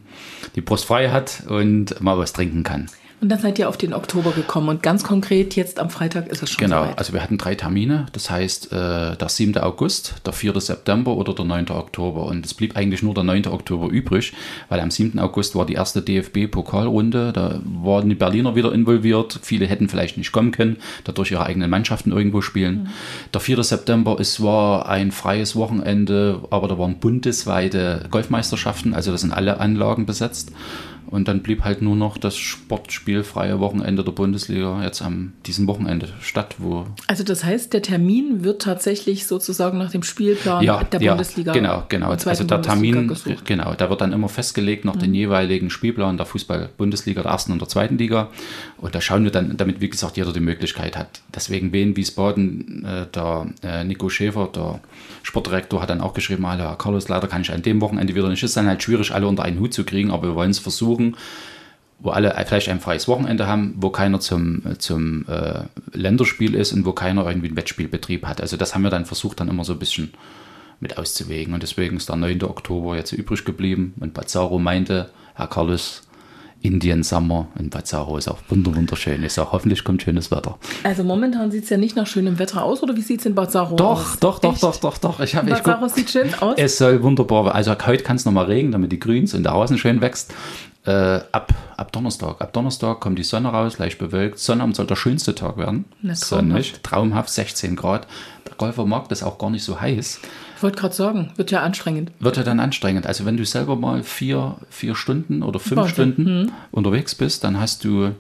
die 0.55 0.61
Brust 0.61 0.85
frei 0.85 1.09
hat 1.11 1.45
und 1.49 2.01
mal 2.01 2.19
was 2.19 2.33
trinken 2.35 2.63
kann. 2.63 2.87
Und 3.23 3.29
dann 3.29 3.39
seid 3.39 3.57
ihr 3.61 3.69
auf 3.69 3.77
den 3.77 3.95
Oktober 3.95 4.33
gekommen. 4.33 4.69
Und 4.69 4.83
ganz 4.83 5.05
konkret, 5.05 5.55
jetzt 5.55 5.79
am 5.79 5.91
Freitag 5.91 6.27
ist 6.27 6.43
es 6.43 6.51
schon 6.51 6.65
Genau, 6.65 6.83
soweit. 6.83 6.99
also 6.99 7.13
wir 7.13 7.23
hatten 7.23 7.39
drei 7.39 7.55
Termine, 7.55 8.07
das 8.13 8.29
heißt 8.31 8.73
äh, 8.73 9.17
der 9.17 9.29
7. 9.29 9.57
August, 9.59 10.17
der 10.27 10.33
4. 10.33 10.61
September 10.61 11.17
oder 11.17 11.33
der 11.33 11.45
9. 11.45 11.71
Oktober. 11.71 12.25
Und 12.25 12.45
es 12.45 12.53
blieb 12.53 12.77
eigentlich 12.77 13.01
nur 13.05 13.15
der 13.15 13.23
9. 13.23 13.47
Oktober 13.47 13.89
übrig, 13.91 14.33
weil 14.69 14.81
am 14.81 14.91
7. 14.91 15.21
August 15.21 15.55
war 15.55 15.67
die 15.67 15.75
erste 15.75 16.03
DFB-Pokalrunde, 16.03 17.33
da 17.33 17.61
waren 17.65 18.09
die 18.09 18.17
Berliner 18.17 18.57
wieder 18.57 18.73
involviert. 18.73 19.39
Viele 19.43 19.67
hätten 19.67 19.89
vielleicht 19.89 20.17
nicht 20.19 20.33
kommen 20.33 20.51
können, 20.51 20.79
dadurch 21.05 21.31
ihre 21.31 21.45
eigenen 21.45 21.71
Mannschaften 21.71 22.11
irgendwo 22.11 22.41
spielen. 22.41 22.89
Der 23.33 23.41
4. 23.41 23.63
September, 23.63 24.17
es 24.19 24.43
war 24.43 24.89
ein 24.89 25.13
freies 25.13 25.55
Wochenende, 25.55 26.41
aber 26.51 26.67
da 26.67 26.77
waren 26.77 26.99
bundesweite 26.99 28.05
Golfmeisterschaften, 28.11 28.95
also 28.95 29.13
da 29.13 29.19
sind 29.19 29.33
alle 29.33 29.61
Anlagen 29.61 30.07
besetzt. 30.07 30.51
Und 31.13 31.29
dann 31.29 31.43
blieb 31.43 31.63
halt 31.63 31.83
nur 31.83 31.95
noch 31.95 32.17
das 32.17 32.39
sportspielfreie 32.39 33.61
Wochenende 33.61 34.03
der 34.03 34.13
Bundesliga 34.13 34.83
jetzt 34.83 35.03
am 35.03 35.35
diesem 35.45 35.67
Wochenende 35.67 36.09
statt, 36.23 36.55
wo 36.57 36.87
Also 37.07 37.23
das 37.23 37.45
heißt, 37.45 37.75
der 37.75 37.83
Termin 37.83 38.45
wird 38.45 38.63
tatsächlich 38.63 39.27
sozusagen 39.27 39.77
nach 39.77 39.91
dem 39.91 40.05
Spielplan 40.05 40.65
der 40.65 41.03
ja, 41.03 41.13
Bundesliga. 41.13 41.53
Genau, 41.53 41.83
genau. 41.91 42.13
Also 42.13 42.45
der 42.45 42.63
Termin, 42.63 43.09
gesucht. 43.09 43.45
genau, 43.45 43.75
da 43.75 43.91
wird 43.91 44.01
dann 44.01 44.15
immer 44.15 44.31
festgelegt 44.31 44.87
nach 44.87 44.97
den 44.97 45.13
jeweiligen 45.13 45.69
Spielplan 45.69 46.17
der 46.17 46.25
Fußball-Bundesliga, 46.25 47.21
der 47.21 47.33
ersten 47.33 47.53
und 47.53 47.61
der 47.61 47.69
zweiten 47.69 47.99
Liga. 47.99 48.31
Und 48.79 48.95
da 48.95 49.03
schauen 49.03 49.25
wir 49.25 49.31
dann, 49.31 49.59
damit 49.59 49.83
wie 49.83 49.91
gesagt 49.91 50.17
jeder 50.17 50.33
die 50.33 50.41
Möglichkeit 50.41 50.97
hat. 50.97 51.21
Deswegen 51.35 51.75
Wien, 51.75 51.95
Wiesbaden, 51.95 52.87
äh, 52.87 53.07
der 53.15 53.49
äh, 53.63 53.85
Nico 53.85 54.09
Schäfer, 54.09 54.49
der 54.55 54.81
Sportdirektor, 55.23 55.83
hat 55.83 55.91
dann 55.91 56.01
auch 56.01 56.15
geschrieben, 56.15 56.47
hallo 56.47 56.63
Herr 56.63 56.77
Carlos, 56.77 57.11
leider 57.11 57.29
kann 57.29 57.43
ich 57.43 57.53
an 57.53 57.61
dem 57.61 57.83
Wochenende 57.83 58.15
wieder 58.15 58.31
nicht. 58.31 58.43
Es 58.43 58.53
ist 58.53 58.57
dann 58.57 58.67
halt 58.67 58.83
schwierig, 58.83 59.13
alle 59.13 59.29
unter 59.29 59.43
einen 59.43 59.61
Hut 59.61 59.75
zu 59.75 59.85
kriegen, 59.85 60.11
aber 60.11 60.29
wir 60.29 60.35
wollen 60.37 60.51
es 60.51 60.59
versuchen 60.59 61.02
wo 62.01 62.11
alle 62.11 62.35
vielleicht 62.47 62.69
ein 62.69 62.81
freies 62.81 63.07
Wochenende 63.07 63.47
haben, 63.47 63.75
wo 63.77 63.91
keiner 63.91 64.19
zum, 64.21 64.63
zum 64.79 65.25
äh, 65.29 65.65
Länderspiel 65.97 66.55
ist 66.57 66.73
und 66.73 66.85
wo 66.85 66.93
keiner 66.93 67.27
irgendwie 67.27 67.47
einen 67.49 67.57
Wettspielbetrieb 67.57 68.27
hat. 68.27 68.41
Also 68.41 68.57
das 68.57 68.75
haben 68.75 68.83
wir 68.83 68.91
dann 68.91 69.05
versucht, 69.07 69.39
dann 69.39 69.49
immer 69.49 69.65
so 69.65 69.73
ein 69.75 69.79
bisschen 69.79 70.13
mit 70.81 70.99
auszuwägen. 70.99 71.55
Und 71.55 71.63
deswegen 71.63 71.97
ist 71.99 72.09
der 72.09 72.17
9. 72.17 72.43
Oktober 72.43 72.97
jetzt 72.97 73.13
übrig 73.13 73.45
geblieben. 73.45 73.95
Und 74.01 74.15
Bazzaro 74.15 74.59
meinte, 74.59 75.11
Herr 75.35 75.47
Carlos, 75.47 76.03
Indian 76.61 77.03
Summer 77.05 77.47
und 77.59 77.71
Bazzaro 77.71 78.17
ist 78.19 78.27
auch 78.29 78.39
wunder- 78.49 78.75
wunderschön. 78.75 79.23
Ich 79.25 79.33
sage, 79.33 79.51
hoffentlich 79.53 79.85
kommt 79.85 80.03
schönes 80.03 80.31
Wetter. 80.33 80.59
Also 80.85 81.03
momentan 81.05 81.51
sieht 81.53 81.65
es 81.65 81.71
ja 81.71 81.77
nicht 81.77 81.95
nach 81.97 82.07
schönem 82.09 82.39
Wetter 82.41 82.65
aus, 82.65 82.83
oder 82.83 82.97
wie 82.97 83.01
sieht 83.01 83.21
es 83.21 83.27
in 83.27 83.35
Bazzaro 83.37 83.75
Doch, 83.77 84.13
aus? 84.13 84.19
doch, 84.21 84.39
doch, 84.41 84.53
Echt? 84.55 84.63
doch, 84.63 84.77
doch, 84.77 84.99
doch. 84.99 85.21
Ich 85.21 85.37
guck, 85.63 85.91
sieht 85.91 86.11
schön 86.11 86.35
aus. 86.41 86.55
Es 86.59 86.79
soll 86.79 87.03
wunderbar 87.03 87.55
Also 87.55 87.75
heute 87.87 88.03
kann 88.03 88.17
es 88.17 88.25
nochmal 88.25 88.47
regnen, 88.47 88.73
damit 88.73 88.91
die 88.93 88.99
Grüns 89.01 89.35
und 89.35 89.43
der 89.45 89.53
Rasen 89.53 89.79
schön 89.79 90.01
wächst. 90.01 90.33
Äh, 90.85 91.21
ab, 91.31 91.55
ab 91.77 91.93
Donnerstag. 91.93 92.41
Ab 92.41 92.53
Donnerstag 92.53 92.99
kommt 92.99 93.19
die 93.19 93.23
Sonne 93.23 93.49
raus, 93.49 93.79
leicht 93.79 93.99
bewölkt. 93.99 94.41
Sonnabend 94.41 94.75
soll 94.75 94.87
der 94.87 94.97
schönste 94.97 95.35
Tag 95.35 95.57
werden. 95.57 95.85
Na, 96.01 96.15
Sonnig, 96.15 96.75
traumhaft, 96.83 97.31
16 97.31 97.77
Grad. 97.77 98.09
Der 98.49 98.57
Golfer 98.57 98.85
mag 98.85 99.09
das 99.09 99.23
auch 99.23 99.39
gar 99.39 99.51
nicht 99.51 99.63
so 99.63 99.81
heiß. 99.81 100.21
Ich 100.57 100.63
wollte 100.63 100.81
gerade 100.81 100.95
sagen, 100.95 101.33
wird 101.37 101.53
ja 101.53 101.63
anstrengend. 101.63 102.11
Wird 102.19 102.37
ja 102.37 102.43
dann 102.43 102.59
anstrengend. 102.59 103.07
Also 103.07 103.25
wenn 103.25 103.37
du 103.37 103.45
selber 103.45 103.77
mal 103.77 104.03
vier, 104.03 104.57
vier 104.71 104.97
Stunden 104.97 105.45
oder 105.45 105.61
fünf 105.61 105.83
Wahnsinn. 105.83 106.13
Stunden 106.15 106.53
unterwegs 106.73 107.15
bist, 107.15 107.45
dann 107.45 107.61
hast 107.61 107.85
du, 107.85 108.11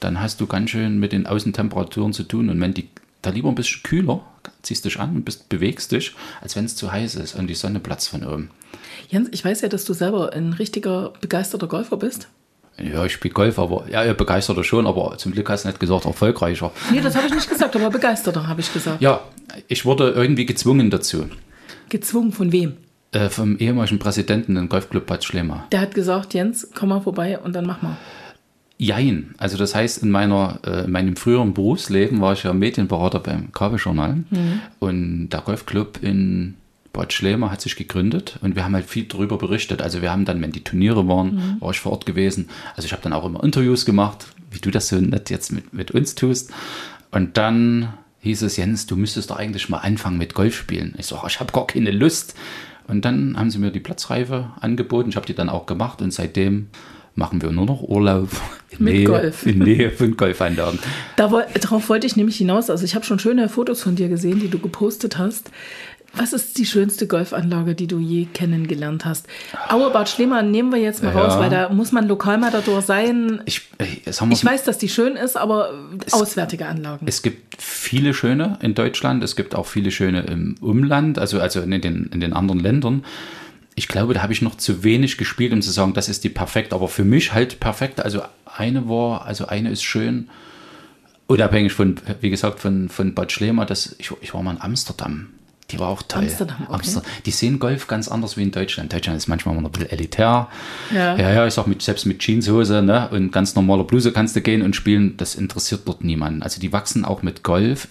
dann 0.00 0.20
hast 0.20 0.40
du 0.40 0.46
ganz 0.46 0.70
schön 0.70 0.98
mit 0.98 1.12
den 1.12 1.26
Außentemperaturen 1.26 2.14
zu 2.14 2.22
tun. 2.22 2.48
Und 2.48 2.58
wenn 2.60 2.72
die 2.72 2.88
da 3.20 3.30
lieber 3.30 3.50
ein 3.50 3.54
bisschen 3.54 3.82
kühler, 3.82 4.22
ziehst 4.62 4.84
dich 4.86 4.98
an 4.98 5.16
und 5.16 5.24
bist, 5.24 5.48
bewegst 5.48 5.92
dich, 5.92 6.14
als 6.40 6.56
wenn 6.56 6.64
es 6.64 6.76
zu 6.76 6.90
heiß 6.90 7.16
ist 7.16 7.34
und 7.34 7.48
die 7.48 7.54
Sonne 7.54 7.80
platzt 7.80 8.08
von 8.08 8.24
oben. 8.24 8.50
Jens, 9.08 9.28
ich 9.32 9.44
weiß 9.44 9.62
ja, 9.62 9.68
dass 9.68 9.84
du 9.84 9.94
selber 9.94 10.32
ein 10.34 10.52
richtiger 10.52 11.12
begeisterter 11.20 11.66
Golfer 11.66 11.96
bist. 11.96 12.28
Ja, 12.80 13.04
ich 13.04 13.12
spiele 13.12 13.34
Golf, 13.34 13.58
aber 13.58 13.86
ja, 13.90 14.04
ja, 14.04 14.12
begeisterter 14.12 14.62
schon, 14.62 14.86
aber 14.86 15.16
zum 15.18 15.32
Glück 15.32 15.48
hast 15.50 15.64
du 15.64 15.68
nicht 15.68 15.80
gesagt, 15.80 16.04
erfolgreicher. 16.04 16.70
Nee, 16.92 17.00
das 17.00 17.16
habe 17.16 17.26
ich 17.26 17.34
nicht 17.34 17.48
gesagt, 17.48 17.74
aber 17.74 17.90
begeisterter 17.90 18.46
habe 18.46 18.60
ich 18.60 18.72
gesagt. 18.72 19.00
Ja, 19.00 19.20
ich 19.66 19.84
wurde 19.84 20.10
irgendwie 20.10 20.46
gezwungen 20.46 20.90
dazu. 20.90 21.26
Gezwungen 21.88 22.32
von 22.32 22.52
wem? 22.52 22.74
Äh, 23.10 23.30
vom 23.30 23.56
ehemaligen 23.56 23.98
Präsidenten 23.98 24.56
im 24.56 24.68
Golfclub 24.68 25.06
Bad 25.06 25.24
Schlema. 25.24 25.66
Der 25.72 25.80
hat 25.80 25.94
gesagt, 25.94 26.34
Jens, 26.34 26.68
komm 26.74 26.90
mal 26.90 27.00
vorbei 27.00 27.38
und 27.38 27.56
dann 27.56 27.66
mach 27.66 27.80
mal. 27.82 27.96
Jein. 28.76 29.34
Also 29.38 29.56
das 29.56 29.74
heißt, 29.74 30.02
in, 30.02 30.10
meiner, 30.10 30.60
äh, 30.64 30.84
in 30.84 30.92
meinem 30.92 31.16
früheren 31.16 31.54
Berufsleben 31.54 32.20
war 32.20 32.34
ich 32.34 32.44
ja 32.44 32.52
Medienberater 32.52 33.18
beim 33.18 33.50
Kabeljournal. 33.50 34.24
Und 34.78 35.30
der 35.30 35.40
Golfclub 35.40 36.00
in 36.02 36.54
Bad 36.98 37.12
Schlema 37.12 37.52
hat 37.52 37.60
sich 37.60 37.76
gegründet 37.76 38.38
und 38.42 38.56
wir 38.56 38.64
haben 38.64 38.74
halt 38.74 38.86
viel 38.86 39.04
darüber 39.04 39.38
berichtet. 39.38 39.82
Also 39.82 40.02
wir 40.02 40.10
haben 40.10 40.24
dann, 40.24 40.42
wenn 40.42 40.50
die 40.50 40.64
Turniere 40.64 41.06
waren, 41.06 41.56
war 41.60 41.70
ich 41.70 41.78
vor 41.78 41.92
Ort 41.92 42.06
gewesen. 42.06 42.48
Also 42.74 42.86
ich 42.86 42.92
habe 42.92 43.02
dann 43.02 43.12
auch 43.12 43.24
immer 43.24 43.44
Interviews 43.44 43.84
gemacht, 43.84 44.26
wie 44.50 44.58
du 44.58 44.72
das 44.72 44.88
so 44.88 44.96
nett 44.96 45.30
jetzt 45.30 45.52
mit, 45.52 45.72
mit 45.72 45.92
uns 45.92 46.16
tust. 46.16 46.50
Und 47.12 47.36
dann 47.36 47.94
hieß 48.18 48.42
es, 48.42 48.56
Jens, 48.56 48.86
du 48.86 48.96
müsstest 48.96 49.30
doch 49.30 49.36
eigentlich 49.36 49.68
mal 49.68 49.78
anfangen 49.78 50.18
mit 50.18 50.34
Golf 50.34 50.56
spielen. 50.56 50.96
Ich 50.98 51.06
sage, 51.06 51.24
ich 51.28 51.38
habe 51.38 51.52
gar 51.52 51.68
keine 51.68 51.92
Lust. 51.92 52.34
Und 52.88 53.04
dann 53.04 53.38
haben 53.38 53.52
sie 53.52 53.58
mir 53.58 53.70
die 53.70 53.78
Platzreife 53.78 54.50
angeboten. 54.60 55.10
Ich 55.10 55.16
habe 55.16 55.26
die 55.26 55.34
dann 55.34 55.48
auch 55.48 55.66
gemacht 55.66 56.02
und 56.02 56.12
seitdem 56.12 56.68
machen 57.14 57.42
wir 57.42 57.50
nur 57.50 57.66
noch 57.66 57.82
Urlaub 57.82 58.28
in, 58.70 58.84
Mit 58.84 58.94
Nähe, 58.94 59.04
Golf. 59.04 59.46
in 59.46 59.58
Nähe 59.58 59.90
von 59.90 60.16
Golfanlagen. 60.16 60.78
Da, 61.16 61.28
darauf 61.60 61.88
wollte 61.88 62.06
ich 62.06 62.16
nämlich 62.16 62.38
hinaus. 62.38 62.70
Also 62.70 62.84
ich 62.84 62.94
habe 62.94 63.04
schon 63.04 63.18
schöne 63.18 63.48
Fotos 63.48 63.82
von 63.82 63.96
dir 63.96 64.08
gesehen, 64.08 64.40
die 64.40 64.48
du 64.48 64.58
gepostet 64.58 65.18
hast. 65.18 65.50
Was 66.14 66.32
ist 66.32 66.58
die 66.58 66.66
schönste 66.66 67.06
Golfanlage, 67.06 67.74
die 67.74 67.86
du 67.86 67.98
je 67.98 68.26
kennengelernt 68.26 69.04
hast? 69.04 69.26
Aue 69.68 69.90
Bad 69.90 70.08
Schliemann 70.08 70.50
nehmen 70.50 70.72
wir 70.72 70.80
jetzt 70.80 71.02
mal 71.02 71.14
Ja. 71.14 71.20
raus, 71.20 71.38
weil 71.38 71.50
da 71.50 71.68
muss 71.68 71.92
man 71.92 72.08
Lokalmatador 72.08 72.82
sein. 72.82 73.40
Ich, 73.44 73.68
wir 73.78 73.86
Ich 74.32 74.44
weiß, 74.44 74.64
dass 74.64 74.78
die 74.78 74.88
schön 74.88 75.16
ist, 75.16 75.36
aber 75.36 75.70
auswärtige 76.10 76.66
Anlagen. 76.66 77.06
Es 77.06 77.22
gibt 77.22 77.60
viele 77.62 78.14
schöne 78.14 78.58
in 78.62 78.74
Deutschland, 78.74 79.22
es 79.22 79.36
gibt 79.36 79.54
auch 79.54 79.66
viele 79.66 79.90
schöne 79.90 80.22
im 80.22 80.56
Umland, 80.60 81.18
also, 81.18 81.40
also 81.40 81.60
in, 81.60 81.70
den, 81.80 82.10
in 82.12 82.20
den 82.20 82.32
anderen 82.32 82.60
Ländern. 82.60 83.04
Ich 83.74 83.86
glaube, 83.86 84.14
da 84.14 84.22
habe 84.22 84.32
ich 84.32 84.42
noch 84.42 84.56
zu 84.56 84.82
wenig 84.82 85.18
gespielt, 85.18 85.52
um 85.52 85.62
zu 85.62 85.70
sagen, 85.70 85.92
das 85.94 86.08
ist 86.08 86.24
die 86.24 86.30
perfekt, 86.30 86.72
aber 86.72 86.88
für 86.88 87.04
mich 87.04 87.32
halt 87.32 87.60
perfekt. 87.60 88.00
Also 88.00 88.22
eine 88.46 88.88
war, 88.88 89.24
also 89.24 89.46
eine 89.46 89.70
ist 89.70 89.84
schön, 89.84 90.28
unabhängig 91.28 91.74
von, 91.74 91.96
wie 92.20 92.30
gesagt, 92.30 92.58
von, 92.58 92.88
von 92.88 93.14
Bad 93.14 93.30
Schlema, 93.30 93.64
das, 93.66 93.94
ich, 93.98 94.10
ich 94.20 94.34
war 94.34 94.42
mal 94.42 94.56
in 94.56 94.60
Amsterdam. 94.60 95.28
Die 95.70 95.78
war 95.78 95.88
auch 95.88 96.02
toll. 96.02 96.22
Amsterdam, 96.22 96.66
okay. 96.70 97.00
Die 97.26 97.30
sehen 97.30 97.58
Golf 97.58 97.88
ganz 97.88 98.08
anders 98.08 98.38
wie 98.38 98.42
in 98.42 98.50
Deutschland. 98.50 98.90
Deutschland 98.90 99.18
ist 99.18 99.28
manchmal 99.28 99.54
noch 99.54 99.64
ein 99.64 99.70
bisschen 99.70 99.90
elitär. 99.90 100.48
Ja. 100.94 101.16
ja, 101.16 101.30
ja 101.30 101.46
ich 101.46 101.52
sag 101.52 101.66
mit, 101.66 101.82
selbst 101.82 102.06
mit 102.06 102.20
Jeanshose 102.20 102.80
ne, 102.80 103.08
und 103.10 103.32
ganz 103.32 103.54
normaler 103.54 103.84
Bluse 103.84 104.12
kannst 104.12 104.34
du 104.34 104.40
gehen 104.40 104.62
und 104.62 104.74
spielen. 104.74 105.18
Das 105.18 105.34
interessiert 105.34 105.82
dort 105.84 106.02
niemanden. 106.02 106.42
Also 106.42 106.58
die 106.58 106.72
wachsen 106.72 107.04
auch 107.04 107.22
mit 107.22 107.42
Golf 107.42 107.88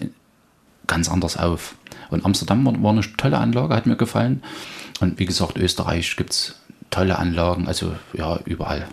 ganz 0.88 1.08
anders 1.08 1.36
auf. 1.36 1.76
Und 2.10 2.24
Amsterdam 2.24 2.66
war, 2.66 2.82
war 2.82 2.90
eine 2.90 3.02
tolle 3.16 3.38
Anlage, 3.38 3.76
hat 3.76 3.86
mir 3.86 3.96
gefallen. 3.96 4.42
Und 4.98 5.20
wie 5.20 5.26
gesagt, 5.26 5.56
Österreich 5.56 6.16
gibt 6.16 6.30
es 6.30 6.56
tolle 6.90 7.18
Anlagen, 7.18 7.68
also 7.68 7.94
ja, 8.12 8.40
überall. 8.44 8.88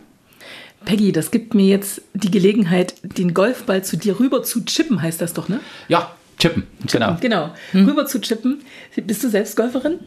Peggy, 0.84 1.12
das 1.12 1.32
gibt 1.32 1.56
mir 1.56 1.66
jetzt 1.66 2.02
die 2.14 2.30
Gelegenheit, 2.30 2.94
den 3.02 3.34
Golfball 3.34 3.84
zu 3.84 3.98
dir 3.98 4.20
rüber 4.20 4.44
zu 4.44 4.64
chippen, 4.66 5.02
heißt 5.02 5.20
das 5.20 5.34
doch, 5.34 5.50
ne? 5.50 5.60
Ja, 5.88 6.12
chippen, 6.46 6.68
genau. 6.92 7.18
Genau, 7.20 7.50
hm. 7.72 7.88
rüber 7.88 8.06
zu 8.06 8.20
chippen. 8.22 8.62
Bist 8.96 9.24
du 9.24 9.30
selbst 9.30 9.56
Golferin? 9.56 10.00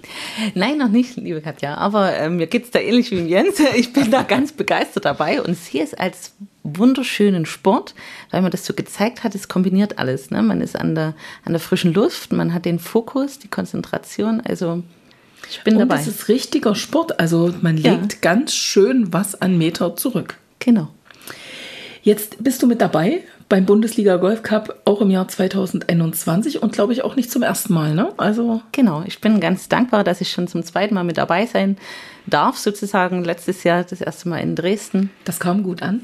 Nein, 0.55 0.79
noch 0.79 0.89
nicht, 0.89 1.17
liebe 1.17 1.41
Katja. 1.41 1.75
Aber 1.77 2.15
äh, 2.15 2.29
mir 2.29 2.47
geht 2.47 2.65
es 2.65 2.71
da 2.71 2.79
ähnlich 2.79 3.11
wie 3.11 3.21
Jens. 3.21 3.61
Ich 3.77 3.93
bin 3.93 4.11
da 4.11 4.23
ganz 4.23 4.53
begeistert 4.53 5.05
dabei 5.05 5.43
und 5.43 5.55
sehe 5.57 5.83
es 5.83 5.95
als 5.95 6.33
wunderschönen 6.63 7.47
Sport, 7.47 7.95
weil 8.31 8.43
man 8.43 8.51
das 8.51 8.67
so 8.67 8.75
gezeigt 8.75 9.25
hat, 9.25 9.35
es 9.35 9.49
kombiniert 9.49 9.99
alles. 9.99 10.31
Ne? 10.31 10.43
Man 10.43 10.61
ist 10.61 10.77
an 10.77 10.95
der, 10.95 11.15
an 11.45 11.53
der 11.53 11.61
frischen 11.61 11.93
Luft, 11.93 12.33
man 12.33 12.53
hat 12.55 12.65
den 12.65 12.79
Fokus, 12.79 13.39
die 13.39 13.49
Konzentration. 13.49 14.41
Also 14.41 14.83
ich 15.51 15.63
bin 15.63 15.75
und 15.75 15.81
dabei. 15.81 15.97
Und 15.97 16.01
es 16.01 16.09
ist 16.09 16.29
richtiger 16.29 16.75
Sport. 16.75 17.21
Also 17.21 17.55
man 17.61 17.77
legt 17.77 18.13
ja. 18.13 18.19
ganz 18.21 18.55
schön 18.55 19.13
was 19.13 19.41
an 19.41 19.59
Meter 19.59 19.97
zurück. 19.97 20.37
Genau. 20.59 20.89
Jetzt 22.03 22.43
bist 22.43 22.63
du 22.63 22.67
mit 22.67 22.81
dabei 22.81 23.23
beim 23.49 23.65
Bundesliga 23.65 24.17
Golf 24.17 24.43
Cup 24.43 24.81
auch 24.85 25.01
im 25.01 25.11
Jahr 25.11 25.27
2021 25.27 26.63
und 26.63 26.73
glaube 26.73 26.93
ich 26.93 27.03
auch 27.03 27.17
nicht 27.17 27.31
zum 27.31 27.43
ersten 27.43 27.73
Mal, 27.73 27.95
ne? 27.95 28.13
Also 28.19 28.61
genau, 28.73 29.03
ich 29.07 29.21
bin 29.21 29.41
ganz 29.41 29.69
dankbar, 29.69 30.05
dass 30.05 30.21
ich 30.21 30.31
schon 30.31 30.49
zum 30.49 30.63
zweiten 30.63 30.95
Mal 30.95 31.05
mit 31.05 31.17
dabei 31.17 31.47
sein 31.47 31.79
darf, 32.27 32.59
sozusagen. 32.59 33.25
Letztes 33.25 33.65
Jahr 33.65 33.85
das 33.85 34.01
erste 34.01 34.29
Mal 34.29 34.39
in 34.39 34.55
Dresden. 34.55 35.11
Das 35.25 35.41
kam 35.41 35.63
gut 35.63 35.83
an. 35.83 36.03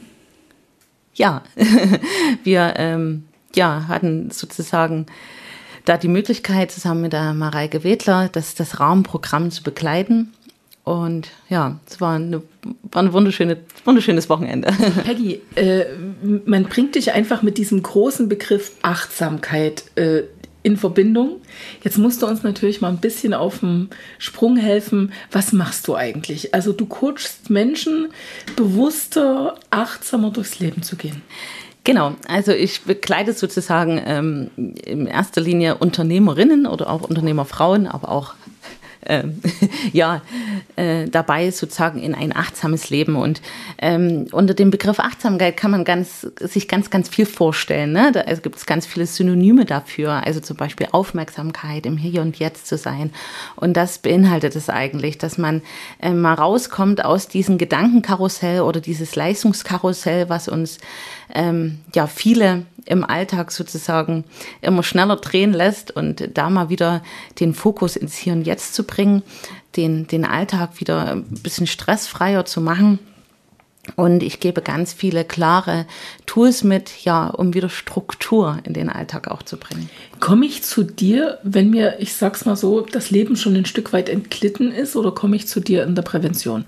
Ja, 1.15 1.43
wir 2.45 2.75
ähm, 2.77 3.25
ja, 3.55 3.89
hatten 3.89 4.31
sozusagen 4.31 5.07
da 5.85 5.99
die 5.99 6.09
Möglichkeit, 6.09 6.73
zusammen 6.73 7.03
mit 7.03 7.13
der 7.13 7.35
Mareike 7.35 7.85
Wedler 7.85 8.29
das, 8.33 8.55
das 8.55 8.81
Rahmenprogramm 8.81 9.51
zu 9.51 9.63
begleiten. 9.63 10.33
Und 10.85 11.31
ja, 11.49 11.81
es 11.89 12.01
war, 12.01 12.17
eine, 12.17 12.43
war 12.93 13.03
ein 13.03 13.13
wunderschöne, 13.15 13.57
wunderschönes 13.85 14.29
Wochenende. 14.29 14.71
Peggy, 15.05 15.41
äh, 15.55 15.87
man 16.45 16.65
bringt 16.65 16.95
dich 16.95 17.13
einfach 17.13 17.43
mit 17.43 17.57
diesem 17.57 17.83
großen 17.83 18.29
Begriff 18.29 18.73
Achtsamkeit 18.83 19.85
äh, 19.97 20.25
in 20.63 20.77
Verbindung. 20.77 21.41
Jetzt 21.83 21.97
musst 21.97 22.21
du 22.21 22.27
uns 22.27 22.43
natürlich 22.43 22.83
mal 22.83 22.89
ein 22.89 22.99
bisschen 22.99 23.33
auf 23.33 23.61
den 23.61 23.89
Sprung 24.19 24.57
helfen. 24.57 25.13
Was 25.33 25.53
machst 25.53 25.89
du 25.89 25.95
eigentlich? 25.95 26.53
Also 26.53 26.73
du 26.73 26.85
coachst 26.85 27.49
Menschen, 27.49 28.09
bewusster, 28.57 29.57
achtsamer 29.71 30.31
durchs 30.31 30.59
Leben 30.59 30.83
zu 30.83 30.97
gehen. 30.97 31.23
Genau, 31.85 32.15
also 32.29 32.53
ich 32.53 32.83
begleite 32.83 33.35
sozusagen 33.35 34.01
ähm, 34.07 34.51
in 34.57 35.07
erster 35.07 35.43
Linie 35.43 35.77
Unternehmerinnen 35.77 36.67
oder 36.67 36.89
auch 36.89 37.03
Unternehmerfrauen, 37.03 37.87
aber 37.87 38.09
auch 38.09 38.35
äh, 39.05 39.25
ja, 39.93 40.23
äh, 40.77 41.09
dabei 41.09 41.51
sozusagen 41.51 42.01
in 42.01 42.15
ein 42.15 42.35
achtsames 42.35 42.91
Leben. 42.91 43.17
Und 43.17 43.41
ähm, 43.79 44.27
unter 44.33 44.55
dem 44.55 44.71
Begriff 44.71 44.99
Achtsamkeit 44.99 45.57
kann 45.57 45.71
man 45.71 45.85
ganz, 45.85 46.27
sich 46.41 46.69
ganz, 46.69 46.91
ganz 46.91 47.09
viel 47.09 47.27
vorstellen. 47.27 47.93
Ne? 47.93 48.11
Da 48.13 48.21
also 48.21 48.43
gibt 48.43 48.57
es 48.57 48.67
ganz 48.67 48.87
viele 48.87 49.07
Synonyme 49.07 49.65
dafür. 49.65 50.23
Also 50.25 50.41
zum 50.41 50.57
Beispiel 50.57 50.89
Aufmerksamkeit, 50.93 51.87
im 51.87 51.97
Hier 51.97 52.23
und 52.23 52.39
Jetzt 52.39 52.67
zu 52.67 52.77
sein. 52.77 53.13
Und 53.57 53.77
das 53.77 53.99
beinhaltet 53.99 54.57
es 54.57 54.69
eigentlich, 54.69 55.19
dass 55.19 55.39
man 55.39 55.63
äh, 56.01 56.13
mal 56.13 56.35
rauskommt 56.35 57.05
aus 57.05 57.29
diesem 57.29 57.59
Gedankenkarussell 57.59 58.61
oder 58.61 58.81
dieses 58.81 59.17
Leistungskarussell, 59.17 60.29
was 60.29 60.49
uns 60.49 60.79
ähm, 61.35 61.81
ja 61.95 62.07
viele 62.07 62.67
im 62.87 63.05
Alltag 63.05 63.51
sozusagen 63.51 64.25
immer 64.61 64.83
schneller 64.83 65.17
drehen 65.17 65.53
lässt 65.53 65.91
und 65.91 66.31
da 66.35 66.51
mal 66.51 66.69
wieder 66.69 67.03
den 67.41 67.55
Fokus 67.55 67.97
ins 67.97 68.17
Hier 68.17 68.33
und 68.33 68.47
Jetzt 68.47 68.75
zu 68.75 68.85
bringen, 68.85 69.23
den, 69.77 70.07
den 70.07 70.25
Alltag 70.25 70.81
wieder 70.81 71.13
ein 71.13 71.25
bisschen 71.25 71.67
stressfreier 71.67 72.45
zu 72.45 72.61
machen. 72.61 72.99
Und 73.97 74.23
ich 74.23 74.41
gebe 74.41 74.63
ganz 74.63 74.95
viele 74.95 75.25
klare 75.25 75.87
Tools 76.25 76.65
mit, 76.65 77.05
ja, 77.05 77.27
um 77.27 77.53
wieder 77.53 77.69
Struktur 77.69 78.59
in 78.65 78.73
den 78.73 78.89
Alltag 78.89 79.29
auch 79.29 79.43
zu 79.43 79.59
bringen. 79.59 79.91
Komme 80.21 80.47
ich 80.47 80.63
zu 80.63 80.85
dir, 80.85 81.39
wenn 81.43 81.69
mir, 81.69 81.97
ich 82.01 82.15
sag's 82.15 82.47
mal 82.47 82.57
so, 82.57 82.81
das 82.81 83.11
Leben 83.11 83.37
schon 83.37 83.55
ein 83.55 83.67
Stück 83.67 83.93
weit 83.93 84.09
entglitten 84.09 84.73
ist, 84.73 84.97
oder 84.97 85.13
komme 85.13 85.37
ich 85.37 85.49
zu 85.49 85.61
dir 85.61 85.85
in 85.85 85.95
der 85.95 86.03
Prävention? 86.03 86.65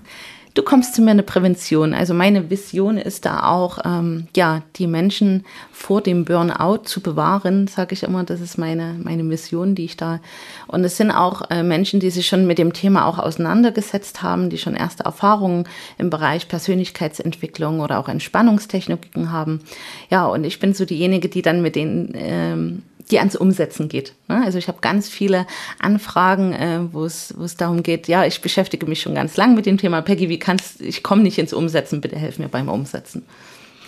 Du 0.57 0.63
kommst 0.63 0.95
zu 0.95 1.03
mir 1.03 1.11
eine 1.11 1.21
Prävention. 1.21 1.93
Also 1.93 2.15
meine 2.15 2.49
Vision 2.49 2.97
ist 2.97 3.25
da 3.25 3.43
auch, 3.43 3.77
ähm, 3.85 4.25
ja, 4.35 4.63
die 4.77 4.87
Menschen 4.87 5.45
vor 5.71 6.01
dem 6.01 6.25
Burnout 6.25 6.85
zu 6.85 6.99
bewahren, 6.99 7.67
sage 7.67 7.93
ich 7.93 8.01
immer. 8.01 8.23
Das 8.23 8.41
ist 8.41 8.57
meine, 8.57 8.95
meine 9.03 9.21
Mission, 9.21 9.75
die 9.75 9.85
ich 9.85 9.97
da. 9.97 10.19
Und 10.65 10.83
es 10.83 10.97
sind 10.97 11.11
auch 11.11 11.51
äh, 11.51 11.61
Menschen, 11.61 11.99
die 11.99 12.09
sich 12.09 12.25
schon 12.25 12.47
mit 12.47 12.57
dem 12.57 12.73
Thema 12.73 13.05
auch 13.05 13.19
auseinandergesetzt 13.19 14.23
haben, 14.23 14.49
die 14.49 14.57
schon 14.57 14.73
erste 14.73 15.03
Erfahrungen 15.03 15.65
im 15.99 16.09
Bereich 16.09 16.47
Persönlichkeitsentwicklung 16.47 17.79
oder 17.79 17.99
auch 17.99 18.09
Entspannungstechniken 18.09 19.31
haben. 19.31 19.61
Ja, 20.09 20.25
und 20.25 20.43
ich 20.43 20.57
bin 20.59 20.73
so 20.73 20.85
diejenige, 20.85 21.29
die 21.29 21.43
dann 21.43 21.61
mit 21.61 21.75
den 21.75 22.13
ähm, 22.15 22.81
die 23.11 23.19
ans 23.19 23.35
Umsetzen 23.35 23.89
geht. 23.89 24.13
Ne? 24.27 24.41
Also 24.43 24.57
ich 24.57 24.67
habe 24.67 24.79
ganz 24.81 25.07
viele 25.07 25.47
Anfragen, 25.79 26.53
äh, 26.53 26.79
wo 26.91 27.05
es 27.05 27.33
darum 27.57 27.83
geht, 27.83 28.07
ja, 28.07 28.25
ich 28.25 28.41
beschäftige 28.41 28.85
mich 28.85 29.01
schon 29.01 29.15
ganz 29.15 29.37
lang 29.37 29.55
mit 29.55 29.65
dem 29.65 29.77
Thema, 29.77 30.01
Peggy, 30.01 30.29
wie 30.29 30.39
kannst 30.39 30.81
ich 30.81 31.03
komme 31.03 31.23
nicht 31.23 31.37
ins 31.37 31.53
Umsetzen, 31.53 32.01
bitte 32.01 32.17
helf 32.17 32.39
mir 32.39 32.49
beim 32.49 32.69
Umsetzen 32.69 33.23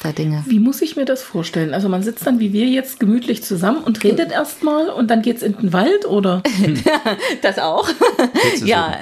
der 0.03 0.13
Dinge. 0.13 0.43
Wie 0.47 0.59
muss 0.59 0.81
ich 0.81 0.95
mir 0.95 1.05
das 1.05 1.23
vorstellen? 1.23 1.73
Also 1.73 1.89
man 1.89 2.03
sitzt 2.03 2.25
dann 2.25 2.39
wie 2.39 2.53
wir 2.53 2.65
jetzt 2.67 2.99
gemütlich 2.99 3.43
zusammen 3.43 3.83
und 3.83 4.03
redet 4.03 4.31
erstmal 4.31 4.89
und 4.89 5.09
dann 5.09 5.21
geht 5.21 5.37
es 5.37 5.43
in 5.43 5.57
den 5.57 5.73
Wald 5.73 6.05
oder? 6.05 6.43
das 7.41 7.59
auch. 7.59 7.87
ja, 8.63 8.95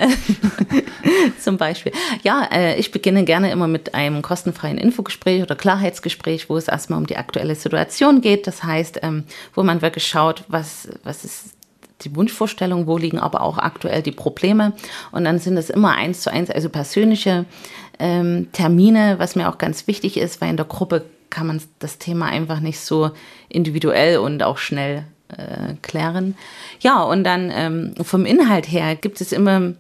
zum 1.40 1.58
Beispiel. 1.58 1.92
Ja, 2.24 2.48
äh, 2.52 2.80
ich 2.80 2.92
beginne 2.92 3.24
gerne 3.24 3.52
immer 3.52 3.68
mit 3.68 3.94
einem 3.94 4.22
kostenfreien 4.22 4.78
Infogespräch 4.78 5.42
oder 5.42 5.56
Klarheitsgespräch, 5.56 6.50
wo 6.50 6.58
es 6.58 6.68
erstmal 6.68 7.00
um 7.00 7.08
die 7.08 7.18
aktuelle 7.18 7.56
Situation 7.56 8.22
geht. 8.22 8.48
Das 8.48 8.64
heißt, 8.64 9.00
ähm, 9.04 9.26
wo 9.54 9.64
man 9.64 9.82
wirklich 9.82 10.08
schaut, 10.08 10.44
was, 10.48 10.88
was 11.04 11.24
ist 11.24 11.57
die 12.02 12.16
Wunschvorstellung, 12.16 12.88
wo 12.88 12.98
liegen 12.98 13.20
aber 13.20 13.42
auch 13.42 13.58
aktuell 13.58 14.02
die 14.02 14.12
Probleme. 14.12 14.74
Und 15.12 15.24
dann 15.24 15.40
sind 15.40 15.58
es 15.58 15.70
immer 15.70 15.94
eins 15.96 16.22
zu 16.22 16.32
eins, 16.32 16.50
also 16.50 16.70
persönliche 16.70 17.46
ähm, 18.00 18.48
Termine, 18.52 19.16
was 19.18 19.36
mir 19.36 19.50
auch 19.50 19.58
ganz 19.58 19.88
wichtig 19.88 20.18
ist, 20.18 20.42
weil 20.42 20.50
in 20.50 20.58
der 20.58 20.66
Gruppe 20.66 21.06
kann 21.30 21.48
man 21.48 21.62
das 21.80 21.98
Thema 21.98 22.28
einfach 22.28 22.60
nicht 22.60 22.80
so 22.80 23.12
individuell 23.50 24.20
und 24.20 24.44
auch 24.44 24.58
schnell 24.58 25.04
äh, 25.30 25.74
klären. 25.82 26.36
Ja, 26.80 27.04
und 27.04 27.24
dann 27.24 27.52
ähm, 27.54 27.96
vom 28.02 28.26
Inhalt 28.26 28.72
her 28.72 28.96
gibt 28.96 29.20
es 29.20 29.32
immer 29.32 29.74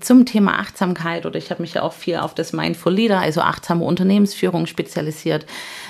zum 0.00 0.26
Thema 0.26 0.58
Achtsamkeit 0.58 1.26
oder 1.26 1.36
ich 1.36 1.50
habe 1.50 1.62
mich 1.62 1.74
ja 1.74 1.82
auch 1.82 1.92
viel 1.92 2.16
auf 2.16 2.34
das 2.34 2.52
Mindful 2.52 2.92
Leader, 2.92 3.20
also 3.20 3.40
achtsame 3.40 3.84
Unternehmensführung 3.84 4.66
spezialisiert, 4.66 5.46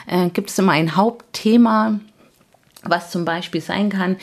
äh, 0.07 0.29
gibt 0.29 0.51
es 0.51 0.59
immer 0.59 0.73
ein 0.73 0.97
Hauptthema, 0.97 1.99
was 2.85 3.11
zum 3.11 3.25
Beispiel 3.25 3.61
sein 3.61 3.91
kann, 3.91 4.17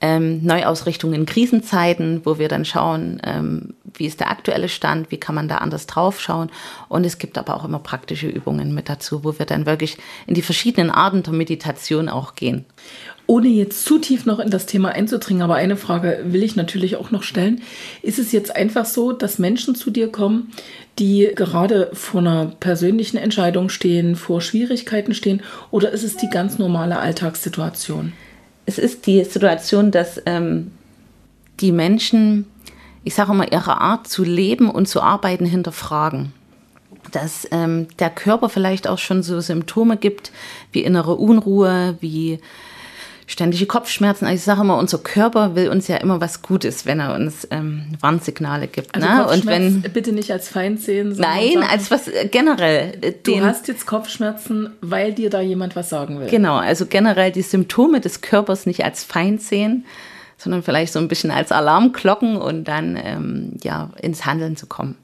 ähm, 0.00 0.44
Neuausrichtung 0.44 1.14
in 1.14 1.26
Krisenzeiten, 1.26 2.22
wo 2.24 2.38
wir 2.38 2.48
dann 2.48 2.64
schauen, 2.64 3.20
ähm, 3.24 3.74
wie 3.94 4.06
ist 4.06 4.20
der 4.20 4.30
aktuelle 4.30 4.68
Stand, 4.68 5.10
wie 5.10 5.18
kann 5.18 5.34
man 5.34 5.48
da 5.48 5.58
anders 5.58 5.86
drauf 5.86 6.20
schauen. 6.20 6.50
Und 6.88 7.04
es 7.04 7.18
gibt 7.18 7.38
aber 7.38 7.56
auch 7.56 7.64
immer 7.64 7.78
praktische 7.78 8.28
Übungen 8.28 8.74
mit 8.74 8.88
dazu, 8.88 9.24
wo 9.24 9.38
wir 9.38 9.46
dann 9.46 9.66
wirklich 9.66 9.96
in 10.26 10.34
die 10.34 10.42
verschiedenen 10.42 10.90
Arten 10.90 11.22
der 11.22 11.32
Meditation 11.32 12.08
auch 12.08 12.34
gehen. 12.34 12.64
Ohne 13.26 13.48
jetzt 13.48 13.84
zu 13.84 13.98
tief 13.98 14.26
noch 14.26 14.40
in 14.40 14.50
das 14.50 14.66
Thema 14.66 14.90
einzudringen, 14.90 15.42
aber 15.42 15.54
eine 15.54 15.76
Frage 15.76 16.20
will 16.24 16.42
ich 16.42 16.56
natürlich 16.56 16.96
auch 16.96 17.10
noch 17.10 17.22
stellen. 17.22 17.62
Ist 18.02 18.18
es 18.18 18.32
jetzt 18.32 18.54
einfach 18.54 18.84
so, 18.84 19.12
dass 19.12 19.38
Menschen 19.38 19.74
zu 19.74 19.90
dir 19.90 20.10
kommen, 20.10 20.50
die 20.98 21.30
gerade 21.34 21.90
vor 21.92 22.20
einer 22.20 22.46
persönlichen 22.58 23.16
Entscheidung 23.16 23.68
stehen, 23.68 24.16
vor 24.16 24.40
Schwierigkeiten 24.40 25.14
stehen, 25.14 25.42
oder 25.70 25.92
ist 25.92 26.02
es 26.02 26.16
die 26.16 26.28
ganz 26.28 26.58
normale 26.58 26.98
Alltagssituation? 26.98 28.12
Es 28.66 28.78
ist 28.78 29.06
die 29.06 29.24
Situation, 29.24 29.90
dass 29.92 30.20
ähm, 30.26 30.72
die 31.60 31.72
Menschen, 31.72 32.46
ich 33.04 33.14
sage 33.14 33.34
mal, 33.34 33.48
ihre 33.50 33.80
Art 33.80 34.06
zu 34.06 34.24
leben 34.24 34.70
und 34.70 34.86
zu 34.86 35.02
arbeiten 35.02 35.46
hinterfragen 35.46 36.32
dass 37.10 37.46
ähm, 37.50 37.88
der 37.98 38.10
Körper 38.10 38.48
vielleicht 38.48 38.86
auch 38.86 38.98
schon 38.98 39.22
so 39.22 39.40
Symptome 39.40 39.96
gibt 39.96 40.32
wie 40.70 40.82
innere 40.84 41.16
Unruhe, 41.16 41.96
wie 42.00 42.38
ständige 43.26 43.66
Kopfschmerzen. 43.66 44.26
Also 44.26 44.36
ich 44.36 44.42
sage 44.42 44.60
immer, 44.60 44.78
unser 44.78 44.98
Körper 44.98 45.54
will 45.54 45.68
uns 45.68 45.88
ja 45.88 45.96
immer 45.96 46.20
was 46.20 46.42
Gutes, 46.42 46.86
wenn 46.86 47.00
er 47.00 47.14
uns 47.14 47.46
ähm, 47.50 47.86
Warnsignale 48.00 48.66
gibt. 48.66 48.94
Also 48.94 49.06
ne? 49.06 49.26
Und 49.28 49.46
wenn 49.46 49.82
bitte 49.82 50.12
nicht 50.12 50.30
als 50.30 50.48
Feind 50.48 50.80
sehen. 50.80 51.14
Nein, 51.18 51.54
sagen, 51.54 51.66
als 51.70 51.90
was 51.90 52.08
äh, 52.08 52.28
generell. 52.30 52.98
Äh, 53.00 53.12
du 53.22 53.40
hast 53.40 53.68
jetzt 53.68 53.86
Kopfschmerzen, 53.86 54.70
weil 54.80 55.12
dir 55.12 55.30
da 55.30 55.40
jemand 55.40 55.76
was 55.76 55.88
sagen 55.88 56.20
will. 56.20 56.28
Genau, 56.28 56.56
also 56.56 56.86
generell 56.86 57.32
die 57.32 57.42
Symptome 57.42 58.00
des 58.00 58.20
Körpers 58.20 58.66
nicht 58.66 58.84
als 58.84 59.04
Feind 59.04 59.42
sehen, 59.42 59.86
sondern 60.42 60.62
vielleicht 60.62 60.92
so 60.92 60.98
ein 60.98 61.08
bisschen 61.08 61.30
als 61.30 61.52
Alarmglocken 61.52 62.36
und 62.36 62.64
dann 62.64 62.98
ähm, 63.02 63.56
ja 63.62 63.90
ins 64.00 64.26
Handeln 64.26 64.56
zu 64.56 64.66
kommen. 64.66 64.96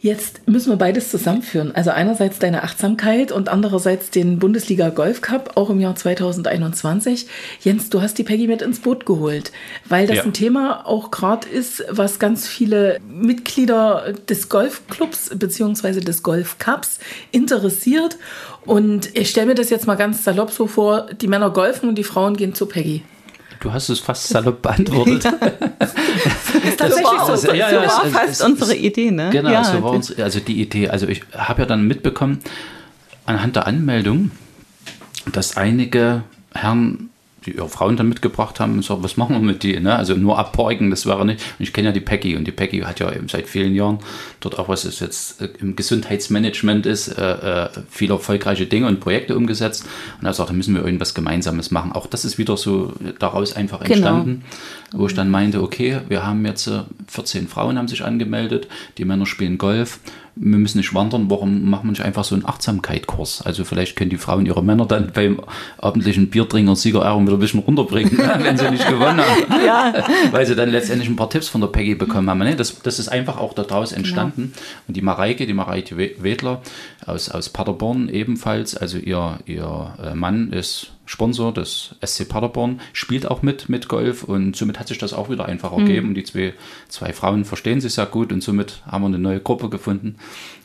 Jetzt 0.00 0.46
müssen 0.46 0.70
wir 0.70 0.76
beides 0.76 1.10
zusammenführen. 1.10 1.74
Also 1.74 1.90
einerseits 1.90 2.38
deine 2.38 2.62
Achtsamkeit 2.62 3.32
und 3.32 3.48
andererseits 3.48 4.10
den 4.10 4.38
Bundesliga 4.38 4.90
Golf 4.90 5.22
Cup, 5.22 5.56
auch 5.56 5.70
im 5.70 5.80
Jahr 5.80 5.96
2021. 5.96 7.26
Jens, 7.62 7.90
du 7.90 8.00
hast 8.00 8.16
die 8.16 8.22
Peggy 8.22 8.46
mit 8.46 8.62
ins 8.62 8.78
Boot 8.78 9.06
geholt, 9.06 9.50
weil 9.88 10.06
das 10.06 10.18
ja. 10.18 10.22
ein 10.22 10.32
Thema 10.32 10.86
auch 10.86 11.10
gerade 11.10 11.48
ist, 11.48 11.84
was 11.90 12.20
ganz 12.20 12.46
viele 12.46 13.00
Mitglieder 13.10 14.14
des 14.28 14.48
Golfclubs 14.48 15.30
bzw. 15.34 15.98
des 15.98 16.22
Golf 16.22 16.58
Cups 16.58 17.00
interessiert. 17.32 18.18
Und 18.64 19.16
ich 19.18 19.30
stelle 19.30 19.48
mir 19.48 19.54
das 19.56 19.68
jetzt 19.68 19.88
mal 19.88 19.96
ganz 19.96 20.22
salopp 20.22 20.52
so 20.52 20.68
vor, 20.68 21.08
die 21.12 21.26
Männer 21.26 21.50
golfen 21.50 21.88
und 21.88 21.96
die 21.96 22.04
Frauen 22.04 22.36
gehen 22.36 22.54
zu 22.54 22.66
Peggy. 22.66 23.02
Du 23.60 23.72
hast 23.72 23.88
es 23.88 23.98
fast 24.00 24.28
salopp 24.28 24.62
beantwortet. 24.62 25.24
das 25.24 25.94
ist 26.64 26.78
tatsächlich 26.78 27.20
so. 27.26 27.36
so, 27.36 27.52
ja, 27.52 27.70
ja, 27.70 27.88
so 27.88 27.96
war 27.96 28.06
es, 28.06 28.12
fast 28.12 28.30
es, 28.30 28.40
unsere 28.42 28.74
Idee, 28.74 29.10
ne? 29.10 29.30
Genau, 29.30 29.50
ja, 29.50 29.64
so 29.64 29.82
war 29.82 29.92
uns, 29.92 30.16
also 30.18 30.40
die 30.40 30.60
Idee. 30.60 30.88
Also 30.88 31.08
ich 31.08 31.22
habe 31.32 31.62
ja 31.62 31.66
dann 31.66 31.86
mitbekommen, 31.86 32.38
anhand 33.26 33.56
der 33.56 33.66
Anmeldung, 33.66 34.30
dass 35.32 35.56
einige 35.56 36.22
Herren 36.54 37.10
die 37.48 37.56
ihre 37.56 37.68
Frauen 37.68 37.96
dann 37.96 38.08
mitgebracht 38.08 38.60
haben 38.60 38.74
und 38.74 38.82
so, 38.82 39.02
was 39.02 39.16
machen 39.16 39.36
wir 39.36 39.40
mit 39.40 39.62
die? 39.62 39.78
Ne? 39.80 39.96
Also 39.96 40.14
nur 40.14 40.38
abborgen, 40.38 40.90
das 40.90 41.06
wäre 41.06 41.24
nicht. 41.24 41.40
Und 41.58 41.62
ich 41.62 41.72
kenne 41.72 41.88
ja 41.88 41.92
die 41.92 42.00
Peggy 42.00 42.36
und 42.36 42.46
die 42.46 42.52
Peggy 42.52 42.80
hat 42.80 43.00
ja 43.00 43.10
eben 43.12 43.28
seit 43.28 43.48
vielen 43.48 43.74
Jahren 43.74 43.98
dort 44.40 44.58
auch, 44.58 44.68
was 44.68 44.84
es 44.84 45.00
jetzt 45.00 45.40
äh, 45.40 45.48
im 45.60 45.74
Gesundheitsmanagement 45.74 46.86
ist, 46.86 47.08
äh, 47.08 47.64
äh, 47.64 47.68
viele 47.90 48.14
erfolgreiche 48.14 48.66
Dinge 48.66 48.86
und 48.86 49.00
Projekte 49.00 49.36
umgesetzt. 49.36 49.86
Und 50.20 50.26
er 50.26 50.34
sagt, 50.34 50.50
da 50.50 50.52
müssen 50.52 50.74
wir 50.74 50.84
irgendwas 50.84 51.14
Gemeinsames 51.14 51.70
machen. 51.70 51.92
Auch 51.92 52.06
das 52.06 52.24
ist 52.24 52.38
wieder 52.38 52.56
so 52.56 52.92
daraus 53.18 53.54
einfach 53.54 53.80
genau. 53.80 53.92
entstanden, 53.94 54.44
genau. 54.90 55.02
wo 55.02 55.06
ich 55.06 55.14
dann 55.14 55.30
meinte, 55.30 55.62
okay, 55.62 56.00
wir 56.08 56.26
haben 56.26 56.44
jetzt 56.44 56.70
14 57.08 57.44
äh, 57.44 57.48
Frauen 57.48 57.78
haben 57.78 57.88
sich 57.88 58.04
angemeldet, 58.04 58.68
die 58.98 59.04
Männer 59.04 59.26
spielen 59.26 59.58
Golf 59.58 60.00
wir 60.40 60.58
müssen 60.58 60.78
nicht 60.78 60.94
wandern, 60.94 61.30
warum 61.30 61.68
machen 61.68 61.86
wir 61.86 61.90
nicht 61.90 62.04
einfach 62.04 62.24
so 62.24 62.34
einen 62.34 62.44
Achtsamkeitskurs? 62.44 63.42
Also 63.42 63.64
vielleicht 63.64 63.96
können 63.96 64.10
die 64.10 64.18
Frauen 64.18 64.46
ihre 64.46 64.62
Männer 64.62 64.86
dann 64.86 65.12
beim 65.12 65.40
abendlichen 65.78 66.30
Biertrinker 66.30 66.76
Siegerehrung 66.76 67.26
wieder 67.26 67.36
ein 67.36 67.40
bisschen 67.40 67.60
runterbringen, 67.60 68.18
wenn 68.38 68.56
sie 68.56 68.70
nicht 68.70 68.86
gewonnen 68.86 69.20
haben. 69.20 69.64
Ja. 69.64 69.92
Weil 70.30 70.46
sie 70.46 70.54
dann 70.54 70.70
letztendlich 70.70 71.08
ein 71.08 71.16
paar 71.16 71.30
Tipps 71.30 71.48
von 71.48 71.60
der 71.60 71.68
Peggy 71.68 71.94
bekommen 71.94 72.30
haben. 72.30 72.56
Das, 72.56 72.80
das 72.80 72.98
ist 72.98 73.08
einfach 73.08 73.38
auch 73.38 73.54
daraus 73.54 73.90
genau. 73.90 73.98
entstanden. 73.98 74.52
Genau. 74.54 74.82
Und 74.88 74.96
die 74.96 75.02
Mareike, 75.02 75.46
die 75.46 75.54
Mareike 75.54 75.96
Wedler 75.96 76.62
aus, 77.04 77.28
aus 77.28 77.48
Paderborn 77.48 78.08
ebenfalls, 78.08 78.76
also 78.76 78.98
ihr, 78.98 79.38
ihr 79.46 79.94
äh, 80.02 80.14
Mann 80.14 80.52
ist 80.52 80.92
Sponsor 81.08 81.54
des 81.54 81.94
SC 82.04 82.28
Paderborn, 82.28 82.80
spielt 82.92 83.26
auch 83.26 83.40
mit 83.40 83.70
mit 83.70 83.88
Golf 83.88 84.24
und 84.24 84.54
somit 84.54 84.78
hat 84.78 84.88
sich 84.88 84.98
das 84.98 85.14
auch 85.14 85.30
wieder 85.30 85.46
einfach 85.46 85.72
mhm. 85.72 85.86
ergeben. 85.86 86.08
Mhm. 86.10 86.14
Die 86.14 86.24
zwei, 86.24 86.52
zwei 86.88 87.14
Frauen 87.14 87.46
verstehen 87.46 87.80
sich 87.80 87.94
sehr 87.94 88.06
gut 88.06 88.30
und 88.30 88.42
somit 88.42 88.82
haben 88.86 89.02
wir 89.02 89.06
eine 89.06 89.18
neue 89.18 89.40
Gruppe 89.40 89.70
gefunden. 89.70 90.16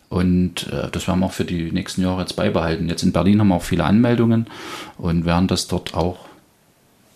Und 0.10 0.68
äh, 0.68 0.90
das 0.92 1.08
werden 1.08 1.22
wir 1.22 1.28
auch 1.28 1.32
für 1.32 1.46
die 1.46 1.72
nächsten 1.72 2.02
Jahre 2.02 2.22
jetzt 2.22 2.36
beibehalten. 2.36 2.90
Jetzt 2.90 3.04
in 3.04 3.14
Berlin 3.14 3.40
haben 3.40 3.48
wir 3.48 3.56
auch 3.56 3.64
viele 3.64 3.86
Anmeldungen 3.86 4.48
und 4.98 5.26
werden 5.26 5.48
das 5.48 5.68
dort 5.68 5.96
auch 5.96 6.18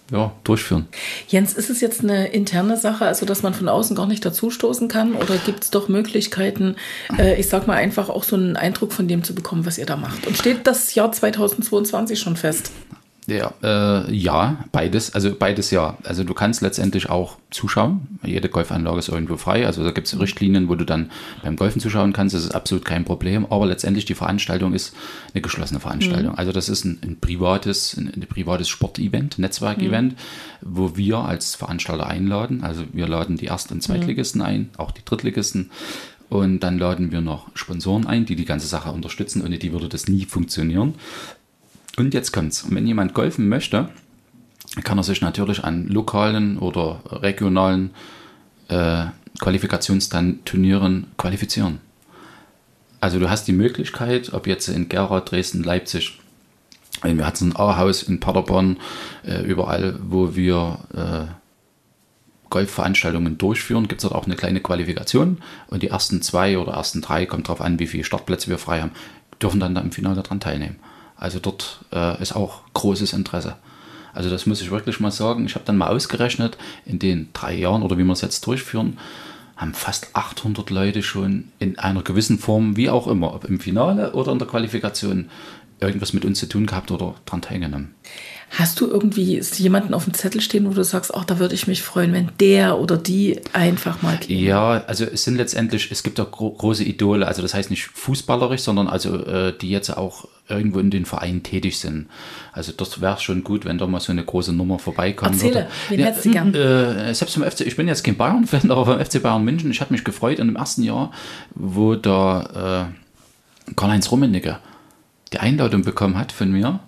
ja, 0.10 0.31
durchführen. 0.46 0.88
Jens, 1.27 1.53
ist 1.53 1.69
es 1.69 1.81
jetzt 1.81 2.01
eine 2.01 2.29
interne 2.29 2.77
Sache, 2.77 3.05
also 3.05 3.25
dass 3.25 3.43
man 3.43 3.53
von 3.53 3.67
außen 3.67 3.93
gar 3.93 4.07
nicht 4.07 4.25
dazustoßen 4.25 4.88
kann? 4.88 5.13
Oder 5.15 5.36
gibt 5.46 5.65
es 5.65 5.69
doch 5.69 5.89
Möglichkeiten, 5.89 6.77
äh, 7.19 7.38
ich 7.38 7.50
sag 7.50 7.67
mal 7.67 7.75
einfach 7.75 8.07
auch 8.07 8.24
so 8.24 8.38
einen 8.38 8.55
Eindruck 8.55 8.93
von 8.93 9.10
dem 9.10 9.24
zu 9.24 9.36
bekommen, 9.36 9.65
was 9.65 9.77
ihr 9.77 9.86
da 9.86 9.98
macht? 9.98 10.25
Und 10.25 10.38
steht 10.38 10.65
das 10.65 10.96
Jahr 10.96 11.12
2022 11.12 12.17
schon 12.17 12.38
fest? 12.38 12.72
Ja, 13.29 13.53
äh, 13.62 14.13
ja, 14.13 14.63
beides. 14.72 15.13
Also 15.13 15.36
beides 15.36 15.69
ja. 15.69 15.98
Also 16.05 16.24
du 16.24 16.34
kannst 16.34 16.62
letztendlich 16.62 17.10
auch 17.10 17.38
zuschauen. 17.51 18.19
Jede 18.24 18.48
Golfanlage 18.48 19.00
ist 19.00 19.10
irgendwo 19.10 19.36
frei. 19.36 19.65
Also 19.65 19.84
da 19.84 19.91
gibt 19.91 20.07
es 20.07 20.17
Richtlinien, 20.17 20.69
wo 20.69 20.75
du 20.75 20.86
dann 20.86 21.12
beim 21.43 21.57
Golfen 21.57 21.81
zuschauen 21.81 22.13
kannst. 22.13 22.34
Das 22.34 22.46
ist 22.46 22.55
absolut 22.55 22.86
kein 22.86 23.03
Problem. 23.03 23.46
Aber 23.46 23.65
letztendlich 23.65 24.05
die 24.05 24.15
Veranstaltung 24.15 24.74
ist 24.74 24.96
eine 25.34 25.41
geschlossene 25.41 25.81
Veranstaltung. 25.81 26.31
Mhm. 26.31 26.39
Also 26.39 26.53
das 26.53 26.69
ist 26.69 26.86
ein, 26.86 27.00
ein 27.03 27.19
privates, 27.19 27.98
ein, 27.98 28.13
ein 28.15 28.25
privates 28.27 28.69
Sportevent, 28.69 29.38
Netzwerkevent, 29.39 30.13
mhm. 30.13 30.17
wo 30.62 30.96
wir 30.96 31.17
als 31.17 31.55
Veranstalter 31.55 32.07
einladen. 32.07 32.63
Also 32.63 32.84
wir 32.93 33.10
laden 33.10 33.36
die 33.36 33.48
Erst- 33.48 33.74
und 33.74 33.84
Zweitligisten 33.84 34.39
mhm. 34.39 34.48
ein, 34.48 34.69
auch 34.77 34.91
die 34.91 35.03
Drittligisten. 35.03 35.69
Und 36.29 36.60
dann 36.60 36.77
laden 36.77 37.12
wir 37.12 37.22
noch 37.22 37.48
Sponsoren 37.55 38.05
ein, 38.05 38.25
die 38.25 38.36
die 38.36 38.46
ganze 38.46 38.67
Sache 38.67 38.91
unterstützen. 38.91 39.43
Ohne 39.43 39.57
die 39.57 39.72
würde 39.72 39.88
das 39.88 40.07
nie 40.07 40.25
funktionieren. 40.25 40.96
Und 41.97 42.13
jetzt 42.13 42.31
kommt's. 42.31 42.65
Wenn 42.69 42.86
jemand 42.86 43.13
golfen 43.13 43.49
möchte, 43.49 43.89
kann 44.83 44.99
er 44.99 45.03
sich 45.03 45.21
natürlich 45.21 45.63
an 45.63 45.88
lokalen 45.88 46.60
oder 46.60 47.01
regionalen 47.12 47.89
äh, 48.67 49.05
Qualifikationsturnieren 49.39 51.07
qualifizieren. 51.17 51.79
Also 53.01 53.19
du 53.19 53.29
hast 53.29 53.47
die 53.47 53.53
Möglichkeit, 53.53 54.33
ob 54.33 54.47
jetzt 54.47 54.67
in 54.67 54.89
Gera, 54.89 55.21
Dresden, 55.21 55.63
Leipzig, 55.63 56.19
wir 57.03 57.25
hatten 57.25 57.49
ein 57.49 57.55
A-Haus 57.55 58.03
in 58.03 58.19
Paderborn, 58.19 58.77
äh, 59.25 59.43
überall, 59.43 59.99
wo 60.01 60.36
wir 60.36 60.79
äh, 60.93 61.25
Golfveranstaltungen 62.49 63.38
durchführen, 63.38 63.88
gibt 63.88 64.01
es 64.01 64.10
dort 64.10 64.15
auch 64.15 64.25
eine 64.25 64.36
kleine 64.36 64.62
Qualifikation 64.62 65.39
und 65.67 65.83
die 65.83 65.89
ersten 65.89 66.21
zwei 66.21 66.57
oder 66.57 66.73
ersten 66.73 67.01
drei, 67.01 67.25
kommt 67.25 67.47
darauf 67.47 67.62
an, 67.62 67.79
wie 67.79 67.88
viele 67.88 68.03
Startplätze 68.03 68.49
wir 68.49 68.57
frei 68.57 68.81
haben, 68.81 68.91
dürfen 69.41 69.60
dann 69.60 69.75
da 69.75 69.81
im 69.81 69.91
Finale 69.91 70.21
daran 70.21 70.39
teilnehmen. 70.39 70.77
Also 71.17 71.39
dort 71.39 71.80
äh, 71.91 72.21
ist 72.21 72.36
auch 72.36 72.62
großes 72.73 73.13
Interesse. 73.13 73.56
Also 74.13 74.30
das 74.30 74.45
muss 74.45 74.62
ich 74.62 74.71
wirklich 74.71 74.99
mal 74.99 75.12
sagen. 75.12 75.45
Ich 75.45 75.56
habe 75.56 75.65
dann 75.65 75.77
mal 75.77 75.88
ausgerechnet, 75.89 76.58
in 76.86 76.99
den 76.99 77.30
drei 77.34 77.53
Jahren 77.53 77.84
oder 77.84 77.97
wie 77.97 78.03
wir 78.03 78.13
es 78.13 78.21
jetzt 78.21 78.45
durchführen, 78.45 78.97
haben 79.56 79.73
fast 79.73 80.15
800 80.15 80.69
Leute 80.69 81.01
schon 81.01 81.51
in 81.60 81.80
einer 81.80 82.03
gewissen 82.03 82.38
Form, 82.38 82.77
wie 82.77 82.89
auch 82.89 83.08
immer, 83.08 83.34
ob 83.34 83.45
im 83.45 83.60
Finale 83.60 84.13
oder 84.13 84.32
in 84.32 84.39
der 84.39 84.47
Qualifikation, 84.47 85.30
irgendwas 85.80 86.13
mit 86.13 86.26
uns 86.26 86.40
zu 86.40 86.48
tun 86.48 86.66
gehabt 86.66 86.92
oder 86.92 87.16
daran 87.26 87.42
teilgenommen. 87.42 87.94
Hast 88.50 88.80
du 88.80 88.88
irgendwie 88.88 89.42
jemanden 89.58 89.94
auf 89.94 90.06
dem 90.06 90.13
Zettel 90.13 90.40
stehen, 90.40 90.68
wo 90.70 90.74
du 90.74 90.84
sagst, 90.84 91.13
ach, 91.13 91.26
da 91.26 91.38
würde 91.38 91.54
ich 91.54 91.68
mich 91.68 91.84
freuen, 91.84 92.13
wenn 92.13 92.32
der 92.40 92.80
oder 92.80 92.96
die 92.96 93.42
einfach 93.52 94.02
mal 94.02 94.18
käme? 94.18 94.40
Ja, 94.40 94.84
also 94.88 95.04
es 95.04 95.26
sind 95.26 95.36
letztendlich, 95.36 95.92
es 95.92 96.02
gibt 96.02 96.18
ja 96.18 96.24
gro 96.24 96.52
große 96.52 96.86
Idole, 96.86 97.28
also 97.28 97.42
das 97.42 97.54
heißt 97.54 97.70
nicht 97.70 97.84
fußballerisch, 97.84 98.62
sondern 98.62 98.88
also 98.88 99.18
äh, 99.26 99.54
die 99.58 99.70
jetzt 99.70 99.90
auch 99.90 100.30
irgendwo 100.48 100.80
in 100.80 100.90
den 100.90 101.06
Vereinen 101.06 101.44
tätig 101.44 101.78
sind. 101.78 102.08
Also 102.54 102.72
das 102.72 103.02
wäre 103.02 103.20
schon 103.20 103.44
gut, 103.44 103.66
wenn 103.66 103.78
da 103.78 103.86
mal 103.86 104.00
so 104.00 104.13
eine 104.13 104.24
große 104.24 104.54
Nummer 104.54 104.80
vorbeikommen 104.80 105.34
Erzähle, 105.34 105.54
würde. 105.56 105.68
wen 105.90 106.00
ja, 106.00 106.06
hättest 106.06 106.26
du 106.26 106.32
gern? 106.32 106.56
Äh, 106.56 107.13
selbst 107.13 107.34
vom 107.34 107.44
FC, 107.44 107.62
ich 107.62 107.76
bin 107.76 107.90
jetzt 107.90 108.06
kein 108.06 108.16
Bayern-Fan, 108.16 108.72
aber 108.72 108.86
vom 108.86 109.06
FC 109.06 109.22
Bayern 109.22 109.44
München, 109.44 109.70
ich 109.72 109.82
habe 109.82 109.94
mich 109.94 110.06
gefreut 110.06 110.40
in 110.40 110.48
dem 110.48 110.56
ersten 110.56 110.84
Jahr, 110.84 111.12
wo 111.54 111.96
da 111.96 112.88
äh, 113.68 113.74
Karl-Heinz 113.76 114.10
Rummenigge 114.10 114.58
die 115.34 115.40
Einladung 115.40 115.84
bekommen 115.84 116.18
hat 116.18 116.32
von 116.32 116.52
mir 116.52 116.80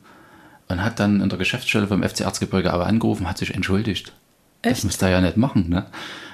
und 0.67 0.83
hat 0.83 0.99
dann 0.99 1.21
in 1.21 1.29
der 1.29 1.37
Geschäftsstelle 1.37 1.87
vom 1.87 2.03
FC 2.03 2.21
Erzgebirge 2.21 2.71
aber 2.71 2.85
angerufen, 2.85 3.27
hat 3.27 3.37
sich 3.37 3.53
entschuldigt. 3.53 4.13
Echt? 4.61 4.77
Das 4.77 4.83
müsste 4.83 5.05
er 5.05 5.11
ja 5.11 5.21
nicht 5.21 5.37
machen. 5.37 5.69
Ne? 5.69 5.85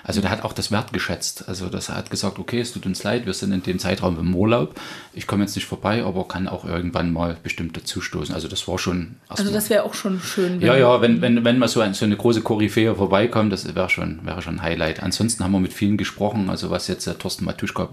Also 0.06 0.22
der 0.22 0.30
hat 0.30 0.44
auch 0.44 0.54
das 0.54 0.72
Wert 0.72 0.94
geschätzt. 0.94 1.50
Also 1.50 1.68
das 1.68 1.90
hat 1.90 2.10
gesagt, 2.12 2.38
okay, 2.38 2.60
es 2.60 2.72
tut 2.72 2.86
uns 2.86 3.04
leid, 3.04 3.26
wir 3.26 3.34
sind 3.34 3.52
in 3.52 3.64
dem 3.64 3.80
Zeitraum 3.80 4.20
im 4.20 4.36
Urlaub. 4.36 4.80
Ich 5.14 5.26
komme 5.26 5.44
jetzt 5.44 5.56
nicht 5.56 5.66
vorbei, 5.66 6.04
aber 6.04 6.28
kann 6.28 6.48
auch 6.48 6.64
irgendwann 6.64 7.12
mal 7.12 7.38
bestimmt 7.42 7.76
dazustoßen. 7.76 8.34
Also 8.34 8.48
das 8.48 8.68
war 8.68 8.78
schon. 8.78 9.16
Also 9.28 9.52
das 9.52 9.70
wäre 9.70 9.84
auch 9.84 9.96
schon 9.96 10.22
schön. 10.22 10.62
ja, 10.62 10.78
ja, 10.78 11.02
wenn, 11.02 11.22
wenn, 11.22 11.44
wenn 11.44 11.58
mal 11.58 11.68
so, 11.68 11.82
ein, 11.82 11.96
so 11.96 12.06
eine 12.06 12.18
große 12.18 12.42
Koryphäe 12.42 12.96
vorbeikommt, 12.96 13.52
das 13.52 13.74
wäre 13.74 13.90
schon, 13.90 14.26
wäre 14.26 14.42
schon 14.42 14.56
ein 14.56 14.62
Highlight. 14.62 15.02
Ansonsten 15.02 15.44
haben 15.44 15.52
wir 15.52 15.60
mit 15.60 15.74
vielen 15.74 15.98
gesprochen, 15.98 16.50
also 16.50 16.70
was 16.70 16.88
jetzt 16.88 17.08
der 17.08 17.18
Thorsten 17.18 17.46
Matuschka 17.46 17.90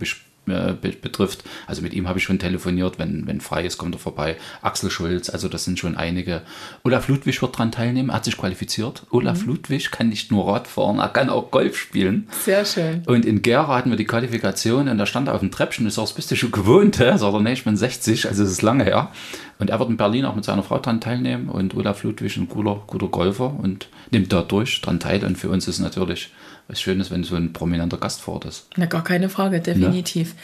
äh, 0.49 0.73
betrifft. 0.73 1.45
Also 1.69 1.83
mit 1.83 1.95
ihm 1.95 2.09
habe 2.09 2.19
ich 2.19 2.25
schon 2.25 2.41
telefoniert, 2.41 2.99
wenn, 2.99 3.29
wenn 3.29 3.41
frei 3.41 3.65
ist, 3.65 3.79
kommt 3.79 3.95
er 3.95 4.01
vorbei. 4.01 4.37
Axel 4.61 4.91
Schulz, 4.91 5.31
also 5.31 5.49
das 5.49 5.65
sind 5.65 5.79
schon 5.79 5.97
einige. 5.97 6.43
Olaf 6.83 7.07
Ludwig 7.07 7.41
wird 7.41 7.55
daran 7.55 7.71
teilnehmen, 7.71 8.13
hat 8.13 8.25
sich 8.25 8.37
qualifiziert. 8.37 9.05
Olaf 9.11 9.43
mhm. 9.43 9.51
Ludwig 9.51 9.93
kann 9.93 10.09
nicht 10.09 10.33
nur 10.33 10.49
Rad 10.49 10.67
fahren, 10.67 10.99
er 10.99 11.11
kann 11.11 11.31
auch 11.31 11.53
Golf 11.53 11.77
spielen. 11.77 12.02
Sehr 12.45 12.65
schön. 12.65 13.03
Und 13.07 13.25
in 13.25 13.43
Gera 13.43 13.77
hatten 13.77 13.91
wir 13.91 13.97
die 13.97 14.05
Qualifikation 14.05 14.89
und 14.89 14.99
da 14.99 15.07
stand 15.07 15.29
er 15.29 15.35
auf 15.35 15.41
dem 15.41 15.51
Treppchen, 15.51 15.87
ich 15.87 15.95
sag, 15.95 16.03
das 16.03 16.13
bist 16.13 16.31
du 16.31 16.37
schon 16.37 16.51
gewohnt, 16.51 16.99
hä? 16.99 17.17
Sagt 17.17 17.35
er, 17.35 17.41
nee, 17.41 17.53
ich 17.53 17.65
bin 17.65 17.77
60, 17.77 18.29
also 18.29 18.43
es 18.43 18.51
ist 18.51 18.63
lange 18.63 18.85
her. 18.85 19.11
Und 19.59 19.71
er 19.71 19.79
wird 19.79 19.91
in 19.91 19.97
Berlin 19.97 20.25
auch 20.25 20.35
mit 20.35 20.45
seiner 20.45 20.63
Frau 20.63 20.79
daran 20.79 21.01
teilnehmen 21.01 21.49
und 21.49 21.77
Olaf 21.77 22.03
Ludwig 22.03 22.37
ein 22.37 22.49
cooler, 22.49 22.83
guter 22.87 23.09
Golfer 23.09 23.55
und 23.59 23.89
nimmt 24.11 24.33
da 24.33 24.43
durch 24.43 24.81
dran 24.81 24.99
teil. 24.99 25.25
Und 25.25 25.39
für 25.39 25.51
uns 25.51 25.69
ist 25.69 25.79
natürlich 25.79 26.31
was 26.69 26.81
Schönes, 26.81 27.11
wenn 27.11 27.23
so 27.25 27.37
ein 27.37 27.53
prominenter 27.53 27.97
Gast 27.97 28.21
vor 28.21 28.35
Ort 28.35 28.47
ist. 28.47 28.69
Na, 28.77 28.87
gar 28.87 29.05
keine 29.05 29.29
Frage, 29.29 29.61
definitiv. 29.61 30.31
Ja. 30.31 30.35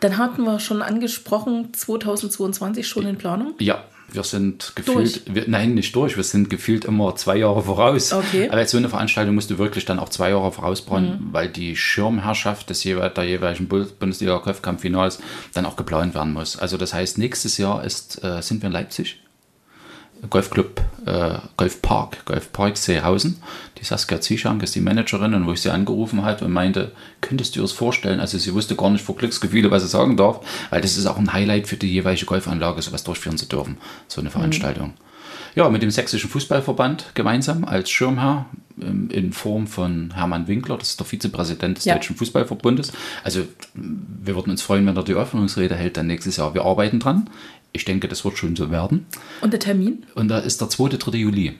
Dann 0.00 0.18
hatten 0.18 0.44
wir 0.44 0.60
schon 0.60 0.82
angesprochen, 0.82 1.72
2022 1.72 2.86
schon 2.86 3.06
in 3.06 3.16
Planung? 3.16 3.54
Ja, 3.58 3.84
wir 4.10 4.22
sind 4.22 4.72
gefühlt, 4.74 5.22
wir, 5.32 5.44
nein, 5.48 5.74
nicht 5.74 5.94
durch, 5.94 6.16
wir 6.16 6.24
sind 6.24 6.48
gefühlt 6.48 6.84
immer 6.84 7.14
zwei 7.16 7.36
Jahre 7.36 7.62
voraus. 7.62 8.12
Okay. 8.12 8.48
Aber 8.48 8.60
jetzt 8.60 8.70
so 8.70 8.78
eine 8.78 8.88
Veranstaltung 8.88 9.34
musst 9.34 9.50
du 9.50 9.58
wirklich 9.58 9.84
dann 9.84 9.98
auch 9.98 10.08
zwei 10.08 10.30
Jahre 10.30 10.50
vorausbauen, 10.50 11.04
mhm. 11.04 11.28
weil 11.32 11.48
die 11.48 11.76
Schirmherrschaft 11.76 12.70
des 12.70 12.84
jeweil, 12.84 13.10
der 13.10 13.24
jeweiligen 13.24 13.68
Bundesliga-Kopfkampffinals 13.68 15.18
dann 15.52 15.66
auch 15.66 15.76
geplant 15.76 16.14
werden 16.14 16.32
muss. 16.32 16.58
Also 16.58 16.76
das 16.76 16.94
heißt, 16.94 17.18
nächstes 17.18 17.58
Jahr 17.58 17.84
ist, 17.84 18.22
äh, 18.24 18.40
sind 18.40 18.62
wir 18.62 18.68
in 18.68 18.72
Leipzig 18.72 19.18
Golfclub, 20.28 20.80
äh, 21.06 21.38
Golfpark, 21.56 22.24
Golfpark 22.24 22.76
Seehausen. 22.76 23.36
Die 23.78 23.84
Saskia 23.84 24.20
Zieschank 24.20 24.62
ist 24.62 24.74
die 24.74 24.80
Managerin 24.80 25.34
und 25.34 25.46
wo 25.46 25.52
ich 25.52 25.62
sie 25.62 25.70
angerufen 25.70 26.24
habe 26.24 26.44
und 26.44 26.52
meinte, 26.52 26.92
könntest 27.20 27.54
du 27.54 27.60
dir 27.60 27.62
das 27.62 27.72
vorstellen? 27.72 28.20
Also 28.20 28.38
sie 28.38 28.52
wusste 28.54 28.74
gar 28.76 28.90
nicht 28.90 29.04
vor 29.04 29.16
Glücksgefühle, 29.16 29.70
was 29.70 29.82
sie 29.82 29.88
sagen 29.88 30.16
darf, 30.16 30.40
weil 30.70 30.80
das 30.80 30.96
ist 30.96 31.06
auch 31.06 31.18
ein 31.18 31.32
Highlight 31.32 31.68
für 31.68 31.76
die 31.76 31.92
jeweilige 31.92 32.26
Golfanlage, 32.26 32.82
sowas 32.82 33.04
durchführen 33.04 33.38
zu 33.38 33.46
dürfen, 33.46 33.78
so 34.08 34.20
eine 34.20 34.30
Veranstaltung. 34.30 34.88
Mhm. 34.88 35.08
Ja, 35.54 35.68
mit 35.68 35.82
dem 35.82 35.90
Sächsischen 35.90 36.30
Fußballverband 36.30 37.12
gemeinsam 37.14 37.64
als 37.64 37.90
Schirmherr 37.90 38.46
ähm, 38.80 39.08
in 39.10 39.32
Form 39.32 39.66
von 39.66 40.12
Hermann 40.14 40.46
Winkler, 40.46 40.78
das 40.78 40.90
ist 40.90 41.00
der 41.00 41.06
Vizepräsident 41.06 41.78
des 41.78 41.84
ja. 41.84 41.94
Deutschen 41.94 42.16
Fußballverbundes. 42.16 42.92
Also 43.24 43.42
wir 43.74 44.36
würden 44.36 44.50
uns 44.50 44.62
freuen, 44.62 44.86
wenn 44.86 44.96
er 44.96 45.02
die 45.02 45.14
Öffnungsrede 45.14 45.74
hält 45.74 45.96
dann 45.96 46.06
nächstes 46.06 46.36
Jahr. 46.36 46.54
Wir 46.54 46.64
arbeiten 46.64 47.00
dran. 47.00 47.28
Ich 47.78 47.84
denke, 47.84 48.08
das 48.08 48.24
wird 48.24 48.36
schon 48.36 48.56
so 48.56 48.70
werden. 48.72 49.06
Und 49.40 49.52
der 49.52 49.60
Termin? 49.60 50.04
Und 50.16 50.28
da 50.28 50.38
ist 50.38 50.60
der 50.60 50.68
2. 50.68 50.96
3. 50.96 51.16
Juli. 51.16 51.54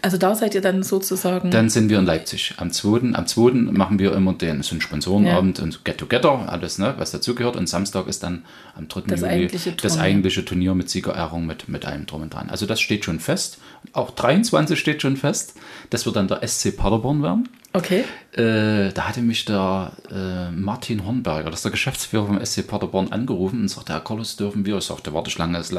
Also 0.00 0.16
da 0.16 0.34
seid 0.34 0.54
ihr 0.54 0.62
dann 0.62 0.82
sozusagen. 0.82 1.50
Dann 1.50 1.68
sind 1.68 1.90
wir 1.90 1.98
in 1.98 2.06
Leipzig. 2.06 2.54
Am 2.56 2.72
2. 2.72 3.12
Am 3.12 3.26
2. 3.26 3.50
machen 3.72 3.98
wir 3.98 4.14
immer 4.14 4.32
den 4.32 4.62
so 4.62 4.72
einen 4.72 4.80
Sponsorenabend 4.80 5.58
ja. 5.58 5.64
und 5.64 5.84
Get 5.84 5.98
Together, 5.98 6.48
alles, 6.48 6.78
ne, 6.78 6.94
was 6.96 7.10
dazugehört. 7.10 7.56
Und 7.56 7.68
Samstag 7.68 8.06
ist 8.06 8.22
dann 8.22 8.46
am 8.74 8.88
3. 8.88 9.02
Das 9.02 9.20
Juli 9.20 9.32
eigentliche 9.32 9.72
das 9.72 9.98
eigentliche 9.98 10.44
Turnier 10.46 10.74
mit 10.74 10.88
Siegerehrung 10.88 11.46
mit, 11.46 11.68
mit 11.68 11.84
allem 11.84 12.06
drum 12.06 12.22
und 12.22 12.32
dran. 12.32 12.48
Also 12.48 12.64
das 12.64 12.80
steht 12.80 13.04
schon 13.04 13.20
fest. 13.20 13.58
Auch 13.92 14.12
23 14.12 14.80
steht 14.80 15.02
schon 15.02 15.18
fest. 15.18 15.54
Das 15.90 16.06
wird 16.06 16.16
dann 16.16 16.28
der 16.28 16.46
SC 16.46 16.74
Paderborn 16.74 17.22
werden. 17.22 17.48
Okay. 17.72 18.04
Äh, 18.32 18.92
da 18.92 19.08
hatte 19.08 19.22
mich 19.22 19.44
der 19.44 19.92
äh, 20.10 20.50
Martin 20.50 21.04
Hornberger, 21.04 21.50
das 21.50 21.60
ist 21.60 21.64
der 21.64 21.70
Geschäftsführer 21.70 22.26
vom 22.26 22.44
SC 22.44 22.66
Paderborn, 22.66 23.12
angerufen 23.12 23.60
und 23.60 23.68
sagte, 23.68 23.92
Herr 23.92 24.00
Carlos, 24.00 24.36
dürfen 24.36 24.66
wir? 24.66 24.78
Ich 24.78 24.84
sagte, 24.84 25.14
Warteschlange 25.14 25.58
ist 25.58 25.74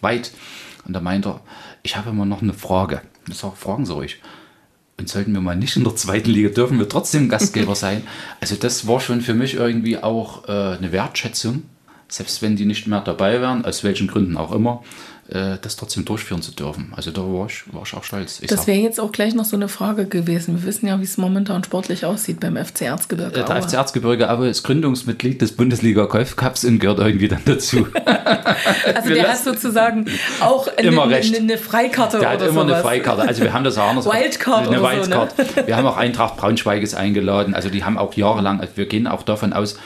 weit. 0.00 0.30
Und 0.84 0.92
da 0.92 1.00
meinte 1.00 1.30
er, 1.30 1.40
ich 1.82 1.96
habe 1.96 2.10
immer 2.10 2.26
noch 2.26 2.42
eine 2.42 2.54
Frage. 2.54 3.02
Ich 3.28 3.36
sage, 3.36 3.56
fragen 3.56 3.86
Sie 3.86 3.92
ruhig. 3.92 4.20
Und 4.98 5.08
sollten 5.08 5.32
wir 5.32 5.40
mal 5.40 5.56
nicht 5.56 5.76
in 5.76 5.84
der 5.84 5.96
zweiten 5.96 6.30
Liga, 6.30 6.50
dürfen 6.50 6.78
wir 6.78 6.88
trotzdem 6.88 7.28
Gastgeber 7.28 7.74
sein. 7.74 8.04
Also 8.40 8.56
das 8.56 8.86
war 8.86 9.00
schon 9.00 9.20
für 9.20 9.34
mich 9.34 9.54
irgendwie 9.54 9.98
auch 9.98 10.48
äh, 10.48 10.76
eine 10.76 10.92
Wertschätzung, 10.92 11.64
selbst 12.08 12.42
wenn 12.42 12.56
die 12.56 12.66
nicht 12.66 12.86
mehr 12.86 13.00
dabei 13.00 13.40
wären, 13.40 13.64
aus 13.64 13.82
welchen 13.82 14.06
Gründen 14.06 14.36
auch 14.36 14.52
immer 14.52 14.82
äh, 15.32 15.58
das 15.60 15.76
trotzdem 15.76 16.04
durchführen 16.04 16.42
zu 16.42 16.52
dürfen. 16.52 16.92
Also 16.94 17.10
da 17.10 17.22
war 17.22 17.46
ich, 17.46 17.64
war 17.72 17.82
ich 17.84 17.94
auch 17.94 18.04
stolz. 18.04 18.40
Ich 18.40 18.48
das 18.48 18.66
wäre 18.66 18.78
jetzt 18.78 19.00
auch 19.00 19.12
gleich 19.12 19.34
noch 19.34 19.44
so 19.44 19.56
eine 19.56 19.68
Frage 19.68 20.06
gewesen. 20.06 20.60
Wir 20.60 20.64
wissen 20.64 20.86
ja, 20.86 20.98
wie 21.00 21.04
es 21.04 21.16
momentan 21.16 21.64
sportlich 21.64 22.04
aussieht 22.04 22.40
beim 22.40 22.56
FC 22.56 22.82
Erzgebirge 22.82 23.40
äh, 23.40 23.44
Der 23.44 23.62
FC 23.62 23.74
Erzgebirge 23.74 24.30
Aue 24.30 24.48
ist 24.48 24.62
Gründungsmitglied 24.62 25.40
des 25.40 25.52
Bundesliga 25.52 26.04
Golf 26.04 26.36
Cups 26.36 26.64
und 26.64 26.80
gehört 26.80 26.98
irgendwie 26.98 27.28
dann 27.28 27.42
dazu. 27.44 27.86
also 28.94 29.08
der 29.08 29.28
hat 29.28 29.38
sozusagen 29.38 30.06
auch 30.40 30.68
eine, 30.76 30.88
immer 30.88 31.08
recht. 31.08 31.34
eine, 31.34 31.44
eine 31.44 31.58
Freikarte 31.58 32.18
der 32.18 32.30
hat 32.30 32.42
immer 32.42 32.62
sowas. 32.62 32.72
eine 32.72 32.82
Freikarte. 32.82 33.22
Also 33.22 33.42
wir 33.42 33.52
haben 33.52 33.64
das 33.64 33.78
auch 33.78 33.88
anders. 33.88 34.06
Wildcard 34.06 34.68
eine 34.68 34.82
Wildcard. 34.82 35.34
So, 35.36 35.42
ne? 35.42 35.66
Wir 35.66 35.76
haben 35.76 35.86
auch 35.86 35.96
Eintracht 35.96 36.36
Braunschweiges 36.36 36.94
eingeladen. 36.94 37.54
Also 37.54 37.70
die 37.70 37.84
haben 37.84 37.96
auch 37.96 38.14
jahrelang, 38.14 38.60
also 38.60 38.76
wir 38.76 38.86
gehen 38.86 39.06
auch 39.06 39.22
davon 39.22 39.52
aus, 39.52 39.78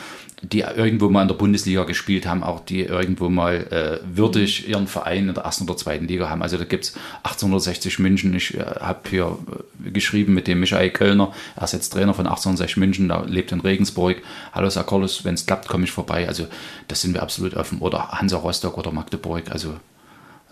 die 0.43 0.61
irgendwo 0.61 1.09
mal 1.09 1.23
in 1.23 1.29
der 1.29 1.35
Bundesliga 1.35 1.85
gespielt 1.85 2.27
haben, 2.27 2.43
auch 2.43 2.61
die 2.61 2.83
irgendwo 2.83 3.31
mal 3.31 3.55
äh, 3.71 4.17
würdig 4.17 4.69
ihren 4.69 4.87
Verein 4.87 5.29
in 5.29 5.35
der 5.35 5.45
ersten 5.45 5.65
oder 5.65 5.79
zweiten 5.79 6.07
Liga 6.07 6.29
haben. 6.29 6.43
Also 6.43 6.59
da 6.59 6.65
gibt 6.65 6.85
es 6.85 6.95
1860 7.23 7.99
München. 8.01 8.35
Ich 8.35 8.55
äh, 8.55 8.61
habe 8.81 9.09
hier 9.09 9.39
äh, 9.85 9.91
geschrieben 9.91 10.35
mit 10.35 10.47
dem 10.47 10.61
Michael 10.61 10.91
Kölner, 10.91 11.33
er 11.57 11.65
ist 11.65 11.73
jetzt 11.73 11.89
Trainer 11.91 12.13
von 12.13 12.27
1860 12.27 12.77
München, 12.77 13.09
da 13.09 13.23
lebt 13.23 13.51
in 13.51 13.61
Regensburg. 13.61 14.19
Hallo 14.53 14.69
Sakolis, 14.69 15.25
wenn 15.25 15.35
es 15.35 15.47
klappt, 15.47 15.69
komme 15.69 15.85
ich 15.85 15.91
vorbei. 15.93 16.29
Also 16.29 16.47
das 16.89 17.01
sind 17.01 17.15
wir 17.15 17.23
absolut 17.23 17.55
offen. 17.55 17.79
Oder 17.79 18.09
Hansa 18.11 18.37
Rostock 18.37 18.77
oder 18.77 18.93
Magdeburg. 18.93 19.51
Also 19.51 19.77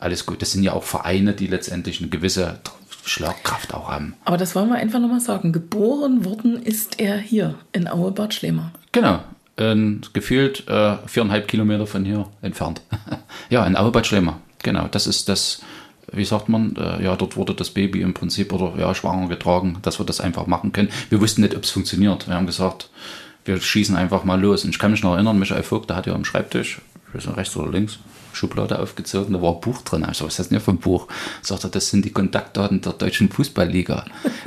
alles 0.00 0.24
gut. 0.24 0.40
Das 0.40 0.52
sind 0.52 0.62
ja 0.62 0.72
auch 0.72 0.84
Vereine, 0.84 1.34
die 1.34 1.46
letztendlich 1.46 2.00
eine 2.00 2.08
gewisse 2.08 2.58
Schlagkraft 3.04 3.74
auch 3.74 3.90
haben. 3.90 4.14
Aber 4.24 4.38
das 4.38 4.54
wollen 4.54 4.70
wir 4.70 4.76
einfach 4.76 4.98
nochmal 4.98 5.20
sagen. 5.20 5.52
Geboren 5.52 6.24
worden 6.24 6.62
ist 6.62 7.00
er 7.00 7.18
hier 7.18 7.56
in 7.72 7.86
Aue 7.86 8.12
Bad 8.12 8.32
Schlemer. 8.32 8.72
Genau, 8.92 9.20
äh, 9.56 9.74
gefühlt 10.12 10.68
äh, 10.68 10.96
viereinhalb 11.06 11.48
Kilometer 11.48 11.86
von 11.86 12.04
hier 12.04 12.26
entfernt. 12.42 12.82
ja, 13.50 13.66
in 13.66 13.76
Aubad 13.76 14.06
Schlemmer. 14.06 14.40
Genau, 14.62 14.88
das 14.90 15.06
ist 15.06 15.28
das, 15.28 15.60
wie 16.12 16.24
sagt 16.24 16.48
man, 16.48 16.76
äh, 16.76 17.04
ja, 17.04 17.16
dort 17.16 17.36
wurde 17.36 17.54
das 17.54 17.70
Baby 17.70 18.00
im 18.00 18.14
Prinzip 18.14 18.52
oder 18.52 18.78
ja, 18.78 18.94
schwanger 18.94 19.28
getragen, 19.28 19.78
dass 19.82 19.98
wir 19.98 20.06
das 20.06 20.20
einfach 20.20 20.46
machen 20.46 20.72
können. 20.72 20.88
Wir 21.10 21.20
wussten 21.20 21.42
nicht, 21.42 21.54
ob 21.54 21.64
es 21.64 21.70
funktioniert. 21.70 22.26
Wir 22.28 22.34
haben 22.34 22.46
gesagt, 22.46 22.88
wir 23.44 23.60
schießen 23.60 23.94
einfach 23.94 24.24
mal 24.24 24.40
los. 24.40 24.64
Und 24.64 24.70
ich 24.70 24.78
kann 24.78 24.90
mich 24.90 25.02
noch 25.02 25.14
erinnern, 25.14 25.38
Michael 25.38 25.62
Vogt, 25.62 25.90
der 25.90 25.96
hat 25.96 26.06
ja 26.06 26.14
am 26.14 26.24
Schreibtisch, 26.24 26.80
ich 27.08 27.14
weiß 27.14 27.26
nicht, 27.26 27.36
rechts 27.36 27.56
oder 27.56 27.70
links, 27.70 27.98
Schublade 28.32 28.78
aufgezogen, 28.78 29.32
da 29.34 29.42
war 29.42 29.54
ein 29.54 29.60
Buch 29.60 29.82
drin. 29.82 30.06
Ich 30.10 30.18
so, 30.18 30.24
was 30.24 30.32
ist 30.32 30.38
das 30.38 30.48
denn 30.48 30.58
hier 30.58 30.64
für 30.64 30.72
ein 30.72 30.78
Buch? 30.78 31.08
Sagt 31.42 31.64
er, 31.64 31.70
das 31.70 31.90
sind 31.90 32.04
die 32.04 32.10
Kontaktdaten 32.10 32.80
der 32.80 32.94
Deutschen 32.94 33.30
Fußballliga. 33.30 34.06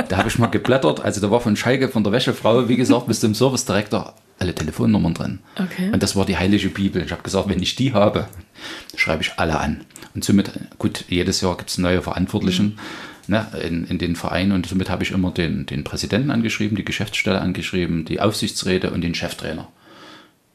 da 0.09 0.17
habe 0.17 0.27
ich 0.27 0.39
mal 0.39 0.47
geblättert, 0.47 0.99
also 0.99 1.21
da 1.21 1.31
war 1.31 1.39
von 1.39 1.55
Schalke, 1.55 1.89
von 1.89 2.03
der 2.03 2.11
Wäschefrau, 2.11 2.67
wie 2.67 2.75
gesagt, 2.75 3.07
bis 3.07 3.19
zum 3.19 3.35
Service-Direktor 3.35 4.15
alle 4.39 4.53
Telefonnummern 4.53 5.13
drin. 5.13 5.39
Okay. 5.55 5.89
Und 5.91 6.03
das 6.03 6.15
war 6.15 6.25
die 6.25 6.37
heilige 6.37 6.69
Bibel. 6.69 7.03
Ich 7.03 7.11
habe 7.11 7.23
gesagt, 7.23 7.49
wenn 7.49 7.61
ich 7.61 7.75
die 7.75 7.93
habe, 7.93 8.27
schreibe 8.95 9.23
ich 9.23 9.33
alle 9.37 9.59
an. 9.59 9.81
Und 10.13 10.23
somit, 10.23 10.51
gut, 10.77 11.05
jedes 11.09 11.41
Jahr 11.41 11.57
gibt 11.57 11.69
es 11.69 11.77
neue 11.77 12.01
Verantwortlichen 12.01 12.77
mhm. 13.27 13.33
ne, 13.33 13.47
in, 13.63 13.85
in 13.85 13.97
den 13.97 14.15
Vereinen 14.15 14.51
und 14.51 14.65
somit 14.67 14.89
habe 14.89 15.03
ich 15.03 15.11
immer 15.11 15.31
den, 15.31 15.65
den 15.65 15.83
Präsidenten 15.83 16.31
angeschrieben, 16.31 16.75
die 16.75 16.85
Geschäftsstelle 16.85 17.41
angeschrieben, 17.41 18.05
die 18.05 18.19
Aufsichtsräte 18.19 18.91
und 18.91 19.01
den 19.01 19.15
Cheftrainer 19.15 19.67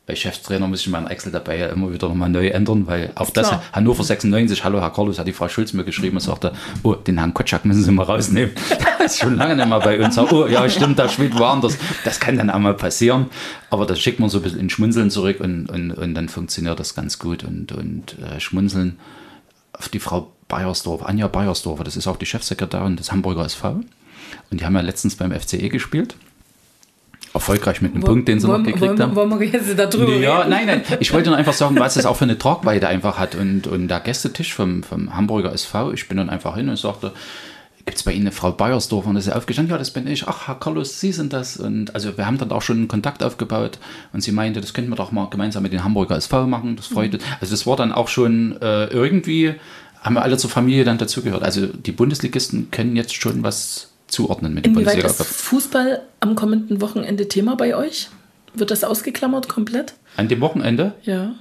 bei 0.05 0.17
Chefstrainer 0.17 0.67
muss 0.67 0.81
ich 0.81 0.89
meinen 0.89 1.07
Excel 1.07 1.31
dabei 1.31 1.59
ja 1.59 1.67
immer 1.69 1.93
wieder 1.93 2.09
nochmal 2.09 2.29
neu 2.29 2.49
ändern, 2.49 2.89
weil 2.89 3.13
auf 3.15 3.31
das 3.31 3.49
Klar. 3.49 3.63
Hannover 3.73 4.03
96, 4.03 4.65
hallo 4.65 4.81
Herr 4.81 4.91
Carlos, 4.91 5.19
hat 5.19 5.29
die 5.29 5.33
Frau 5.33 5.49
Schulz 5.49 5.73
mir 5.73 5.85
geschrieben 5.85 6.17
und 6.17 6.23
sagte, 6.23 6.53
oh, 6.83 6.95
den 6.95 7.19
Herrn 7.19 7.33
Kotschak 7.33 7.65
müssen 7.65 7.85
Sie 7.85 7.93
mal 7.93 8.05
rausnehmen. 8.05 8.55
Das 9.03 9.15
ist 9.15 9.19
schon 9.19 9.35
lange 9.35 9.57
nicht 9.57 9.67
mehr 9.67 9.81
bei 9.81 10.01
uns. 10.01 10.17
Oh, 10.17 10.47
ja, 10.47 10.69
stimmt, 10.69 10.97
da 10.97 11.09
spielt 11.09 11.37
woanders. 11.37 11.77
Das 12.05 12.21
kann 12.21 12.37
dann 12.37 12.51
auch 12.51 12.61
mal 12.61 12.75
passieren, 12.75 13.27
aber 13.69 13.85
das 13.85 13.99
schickt 13.99 14.21
man 14.21 14.31
so 14.31 14.39
ein 14.39 14.43
bisschen 14.45 14.61
in 14.61 14.71
Schmunzeln 14.71 15.11
zurück 15.11 15.41
und, 15.41 15.69
und, 15.69 15.91
und 15.91 16.15
dann 16.15 16.29
funktioniert 16.29 16.79
das 16.79 16.95
ganz 16.95 17.19
gut 17.19 17.43
und, 17.43 17.73
und 17.73 18.17
äh, 18.21 18.39
Schmunzeln 18.39 19.01
auf 19.73 19.89
die 19.89 19.99
Frau 19.99 20.31
Bayersdorf, 20.47 21.05
Anja 21.05 21.27
Bayersdorfer, 21.27 21.83
das 21.83 21.97
ist 21.97 22.07
auch 22.07 22.17
die 22.17 22.27
Chefsekretärin 22.27 22.95
des 22.95 23.11
Hamburger 23.11 23.45
SV 23.45 23.81
und 24.51 24.61
die 24.61 24.65
haben 24.65 24.77
ja 24.77 24.83
letztens 24.83 25.17
beim 25.17 25.33
FCE 25.33 25.69
gespielt 25.69 26.15
erfolgreich 27.35 27.81
mit 27.81 27.93
einem 27.95 28.03
wo, 28.03 28.07
Punkt, 28.09 28.29
den 28.29 28.41
sie 28.41 28.49
wo, 28.49 28.53
noch 28.53 28.63
gekriegt 28.63 28.99
wo, 28.99 29.03
haben. 29.03 29.15
Wollen 29.17 29.41
wir 29.41 29.47
jetzt 29.47 29.79
darüber 29.79 30.15
Ja, 30.17 30.39
reden? 30.39 30.51
nein, 30.51 30.67
nein. 30.67 30.83
Ich 31.01 31.13
wollte 31.13 31.31
nur 31.31 31.39
einfach 31.39 31.53
sagen, 31.53 31.79
was 31.79 31.97
es 31.97 32.07
auch 32.07 32.17
für 32.17 32.25
eine 32.25 32.39
Tragweite 32.39 32.89
einfach 32.89 33.19
hat. 33.19 33.35
Und, 33.35 33.67
und 33.67 33.89
der 33.89 34.01
Gästetisch 34.01 34.55
vom, 34.55 34.83
vom 34.83 35.15
Hamburger 35.17 35.53
SV, 35.53 35.93
ich 35.93 36.09
bin 36.09 36.19
dann 36.19 36.31
einfach 36.31 36.57
hin 36.57 36.69
und 36.69 36.77
sagte, 36.77 37.13
gibt 37.85 37.99
es 37.99 38.05
bei 38.05 38.13
Ihnen 38.13 38.23
eine 38.27 38.33
Frau 38.33 38.53
Bayersdorf? 38.53 39.07
Und 39.07 39.17
ist 39.17 39.25
sie 39.25 39.35
aufgestanden, 39.35 39.73
ja, 39.73 39.79
das 39.79 39.91
bin 39.91 40.07
ich. 40.07 40.29
Ach, 40.29 40.47
Herr 40.47 40.55
Carlos, 40.57 41.01
Sie 41.01 41.13
sind 41.13 41.33
das. 41.33 41.57
Und 41.57 41.95
also 41.95 42.17
wir 42.17 42.27
haben 42.27 42.39
dann 42.39 42.53
auch 42.53 42.63
schon 42.63 42.77
einen 42.77 42.89
Kontakt 42.89 43.23
aufgebaut. 43.23 43.79
Und 44.13 44.23
sie 44.23 44.33
meinte, 44.33 44.61
das 44.61 44.75
könnten 44.75 44.91
wir 44.91 44.97
doch 44.97 45.13
mal 45.13 45.29
gemeinsam 45.31 45.63
mit 45.63 45.73
dem 45.73 45.85
Hamburger 45.85 46.17
SV 46.17 46.47
machen. 46.47 46.77
Das 46.77 46.87
freute. 46.87 47.19
Mhm. 47.19 47.23
Also 47.41 47.53
das 47.53 47.67
war 47.67 47.77
dann 47.77 47.93
auch 47.93 48.09
schon 48.09 48.61
äh, 48.61 48.87
irgendwie, 48.87 49.55
haben 50.01 50.15
wir 50.15 50.23
alle 50.23 50.37
zur 50.37 50.51
Familie 50.51 50.85
dann 50.85 50.99
dazugehört. 50.99 51.43
Also 51.43 51.67
die 51.67 51.93
Bundesligisten 51.93 52.71
können 52.71 52.97
jetzt 52.97 53.15
schon 53.15 53.43
was 53.43 53.92
zuordnen 54.13 54.55
mit 54.55 54.67
dem 54.67 54.75
Inwieweit 54.75 55.05
ist 55.05 55.23
Fußball 55.23 56.03
am 56.21 56.35
kommenden 56.35 56.81
Wochenende 56.81 57.29
Thema 57.29 57.57
bei 57.57 57.77
euch? 57.77 58.09
Wird 58.55 58.71
das 58.71 58.85
ausgeklammert 58.85 59.49
komplett? 59.49 59.95
An 60.17 60.29
dem 60.29 60.41
Wochenende? 60.41 60.95
Ja. 61.03 61.35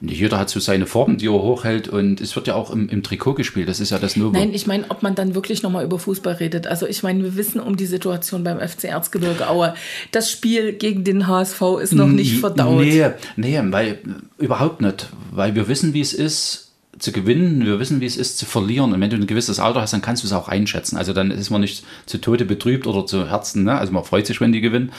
Jeder 0.00 0.38
hat 0.38 0.50
so 0.50 0.60
seine 0.60 0.86
Formen, 0.86 1.18
die 1.18 1.26
er 1.26 1.32
hochhält 1.32 1.88
und 1.88 2.20
es 2.20 2.34
wird 2.36 2.46
ja 2.46 2.54
auch 2.54 2.70
im, 2.70 2.88
im 2.88 3.02
Trikot 3.02 3.34
gespielt. 3.34 3.68
Das 3.68 3.80
ist 3.80 3.90
ja 3.90 3.98
das 3.98 4.16
Novum. 4.16 4.32
Nein, 4.32 4.52
ich 4.52 4.66
meine, 4.66 4.84
ob 4.90 5.02
man 5.02 5.14
dann 5.14 5.34
wirklich 5.34 5.62
nochmal 5.62 5.84
über 5.84 5.98
Fußball 5.98 6.34
redet. 6.34 6.66
Also 6.66 6.86
ich 6.86 7.02
meine, 7.02 7.22
wir 7.22 7.36
wissen 7.36 7.60
um 7.60 7.76
die 7.76 7.86
Situation 7.86 8.44
beim 8.44 8.58
FC 8.58 8.84
Erzgebirge 8.84 9.48
Aue. 9.48 9.74
Das 10.10 10.30
Spiel 10.30 10.72
gegen 10.72 11.04
den 11.04 11.26
HSV 11.26 11.62
ist 11.80 11.92
noch 11.92 12.08
nicht 12.08 12.40
verdaut. 12.40 12.80
Nee, 12.80 13.10
nee, 13.36 13.60
weil 13.70 13.98
überhaupt 14.38 14.80
nicht. 14.80 15.08
Weil 15.30 15.54
wir 15.54 15.68
wissen, 15.68 15.94
wie 15.94 16.00
es 16.00 16.12
ist, 16.12 16.72
zu 16.98 17.12
gewinnen, 17.12 17.64
wir 17.64 17.78
wissen, 17.78 18.00
wie 18.00 18.06
es 18.06 18.16
ist 18.16 18.38
zu 18.38 18.46
verlieren. 18.46 18.92
Und 18.92 19.00
wenn 19.00 19.10
du 19.10 19.16
ein 19.16 19.26
gewisses 19.26 19.58
Alter 19.58 19.80
hast, 19.80 19.92
dann 19.92 20.02
kannst 20.02 20.22
du 20.22 20.26
es 20.26 20.32
auch 20.32 20.48
einschätzen. 20.48 20.96
Also 20.96 21.12
dann 21.12 21.30
ist 21.30 21.50
man 21.50 21.60
nicht 21.60 21.84
zu 22.06 22.18
Tode 22.18 22.44
betrübt 22.44 22.86
oder 22.86 23.06
zu 23.06 23.28
Herzen. 23.28 23.64
Ne? 23.64 23.76
Also 23.76 23.92
man 23.92 24.04
freut 24.04 24.26
sich, 24.26 24.40
wenn 24.40 24.52
die 24.52 24.60
gewinnen. 24.60 24.92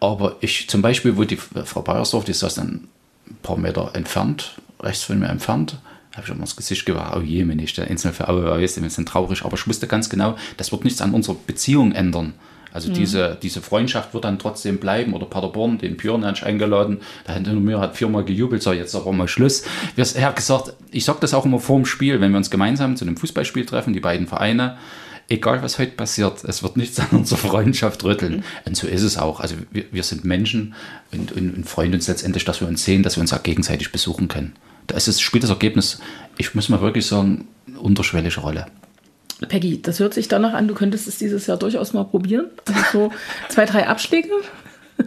Aber 0.00 0.36
ich 0.40 0.68
zum 0.68 0.82
Beispiel, 0.82 1.16
wo 1.16 1.24
die 1.24 1.36
Frau 1.36 1.82
Bayersdorf, 1.82 2.24
die 2.24 2.32
saß 2.32 2.54
dann 2.56 2.88
ein 3.28 3.36
paar 3.42 3.56
Meter 3.56 3.90
entfernt, 3.94 4.56
rechts 4.80 5.04
von 5.04 5.18
mir 5.18 5.28
entfernt, 5.28 5.78
habe 6.12 6.26
ich 6.26 6.30
immer 6.30 6.40
das 6.40 6.56
Gesicht 6.56 6.86
gewahr, 6.86 7.14
oh 7.16 7.20
je, 7.20 7.46
wenn 7.46 7.58
ich 7.58 7.74
der 7.74 7.88
Einzelne 7.88 8.14
für 8.14 8.28
Aue, 8.28 8.58
wir 8.58 8.68
sind 8.68 9.08
traurig, 9.08 9.44
aber 9.44 9.56
ich 9.56 9.66
wusste 9.66 9.86
ganz 9.86 10.08
genau, 10.08 10.36
das 10.56 10.72
wird 10.72 10.84
nichts 10.84 11.02
an 11.02 11.12
unserer 11.12 11.36
Beziehung 11.46 11.92
ändern. 11.92 12.34
Also 12.76 12.90
mhm. 12.90 12.94
diese, 12.94 13.38
diese 13.40 13.62
Freundschaft 13.62 14.12
wird 14.12 14.24
dann 14.24 14.38
trotzdem 14.38 14.76
bleiben. 14.76 15.14
Oder 15.14 15.24
Paderborn, 15.24 15.78
den 15.78 15.96
ich 15.96 16.44
eingeladen, 16.44 16.98
der 17.26 17.34
hinter 17.34 17.54
mir 17.54 17.80
hat 17.80 17.96
viermal 17.96 18.22
gejubelt, 18.22 18.62
sag 18.62 18.74
jetzt 18.74 18.94
aber 18.94 19.12
mal 19.12 19.28
Schluss. 19.28 19.64
Ich 19.96 20.22
habe 20.22 20.34
gesagt, 20.34 20.74
ich 20.90 21.06
sage 21.06 21.16
das 21.22 21.32
auch 21.32 21.46
immer 21.46 21.58
vor 21.58 21.76
dem 21.76 21.86
Spiel, 21.86 22.20
wenn 22.20 22.32
wir 22.32 22.36
uns 22.36 22.50
gemeinsam 22.50 22.94
zu 22.94 23.06
einem 23.06 23.16
Fußballspiel 23.16 23.64
treffen, 23.64 23.94
die 23.94 24.00
beiden 24.00 24.26
Vereine, 24.26 24.76
egal 25.30 25.62
was 25.62 25.78
heute 25.78 25.92
passiert, 25.92 26.44
es 26.44 26.62
wird 26.62 26.76
nichts 26.76 27.00
an 27.00 27.06
unserer 27.12 27.38
Freundschaft 27.38 28.04
rütteln. 28.04 28.36
Mhm. 28.36 28.42
Und 28.66 28.76
so 28.76 28.86
ist 28.86 29.02
es 29.02 29.16
auch. 29.16 29.40
Also 29.40 29.56
wir, 29.70 29.84
wir 29.90 30.02
sind 30.02 30.26
Menschen 30.26 30.74
und, 31.12 31.32
und, 31.32 31.56
und 31.56 31.66
freuen 31.66 31.94
uns 31.94 32.08
letztendlich, 32.08 32.44
dass 32.44 32.60
wir 32.60 32.68
uns 32.68 32.84
sehen, 32.84 33.02
dass 33.02 33.16
wir 33.16 33.22
uns 33.22 33.32
auch 33.32 33.42
gegenseitig 33.42 33.90
besuchen 33.90 34.28
können. 34.28 34.52
Da 34.86 34.96
ist 34.96 35.08
es, 35.08 35.22
spielt 35.22 35.44
das 35.44 35.50
Ergebnis, 35.50 36.00
ich 36.36 36.54
muss 36.54 36.68
mal 36.68 36.82
wirklich 36.82 37.06
sagen, 37.06 37.48
unterschwellige 37.80 38.40
Rolle. 38.40 38.66
Peggy, 39.48 39.82
das 39.82 40.00
hört 40.00 40.14
sich 40.14 40.28
danach 40.28 40.54
an, 40.54 40.66
du 40.66 40.74
könntest 40.74 41.06
es 41.06 41.18
dieses 41.18 41.46
Jahr 41.46 41.58
durchaus 41.58 41.92
mal 41.92 42.04
probieren. 42.04 42.46
Also 42.66 42.82
so 42.92 43.12
zwei, 43.48 43.66
drei 43.66 43.86
Abschläge. 43.86 44.30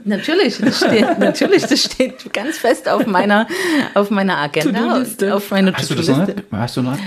Natürlich, 0.05 0.59
das 0.59 0.77
steht, 0.77 1.19
natürlich, 1.19 1.63
das 1.63 1.83
steht 1.83 2.31
ganz 2.31 2.57
fest 2.57 2.87
auf 2.87 3.07
meiner, 3.07 3.47
auf 3.95 4.11
meiner 4.11 4.37
Agenda, 4.37 5.01
auf 5.31 5.49
meiner 5.51 5.73
Hast 5.73 5.89
du 5.89 5.95
das 5.95 6.07
noch 6.07 6.27
nicht? 6.27 6.43
Hast 6.51 6.77
du 6.77 6.81
noch? 6.83 6.97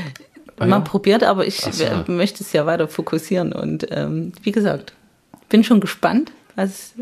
Oh, 0.60 0.66
Mal 0.66 0.80
probiert, 0.80 1.22
aber 1.22 1.46
ich 1.46 1.60
so. 1.60 1.84
möchte 2.06 2.42
es 2.42 2.52
ja 2.52 2.66
weiter 2.66 2.88
fokussieren 2.88 3.52
und 3.52 3.86
ähm, 3.90 4.32
wie 4.42 4.52
gesagt, 4.52 4.92
bin 5.48 5.64
schon 5.64 5.80
gespannt. 5.80 6.32
Was, 6.54 6.92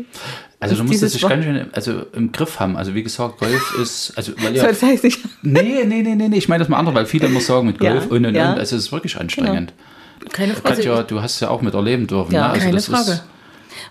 also 0.61 0.77
du 0.77 0.85
musst 0.85 1.03
es 1.03 1.11
dich 1.11 1.27
ganz 1.27 1.43
schön 1.43 1.67
also 1.73 2.05
im 2.13 2.31
Griff 2.31 2.61
haben. 2.61 2.77
Also 2.77 2.95
wie 2.95 3.03
gesagt, 3.03 3.39
Golf 3.39 3.77
ist, 3.81 4.13
also 4.15 4.31
weil 4.41 4.55
ja, 4.55 4.65
das 4.65 4.81
heißt 4.81 5.03
nicht. 5.03 5.19
Nee, 5.41 5.83
nee, 5.85 6.01
nee, 6.01 6.15
nee, 6.15 6.29
nee, 6.29 6.37
ich 6.37 6.47
meine 6.47 6.59
das 6.59 6.69
mal 6.69 6.77
anders, 6.77 6.95
weil 6.95 7.05
viele 7.05 7.27
immer 7.27 7.41
sagen 7.41 7.67
mit 7.67 7.77
Golf 7.77 8.05
ja, 8.05 8.09
und 8.09 8.25
und 8.25 8.33
ja. 8.33 8.53
und, 8.53 8.59
also 8.59 8.77
es 8.77 8.85
ist 8.85 8.91
wirklich 8.93 9.17
anstrengend. 9.19 9.73
Genau. 9.75 9.91
Keine 10.31 10.53
Frage. 10.53 10.75
Katja, 10.75 11.03
du 11.03 11.21
hast 11.21 11.39
ja 11.39 11.49
auch 11.49 11.61
mit 11.61 11.73
erleben 11.73 12.07
dürfen. 12.07 12.33
Ja, 12.33 12.47
ne? 12.47 12.53
also 12.53 12.65
keine 12.65 12.81
Frage. 12.81 13.21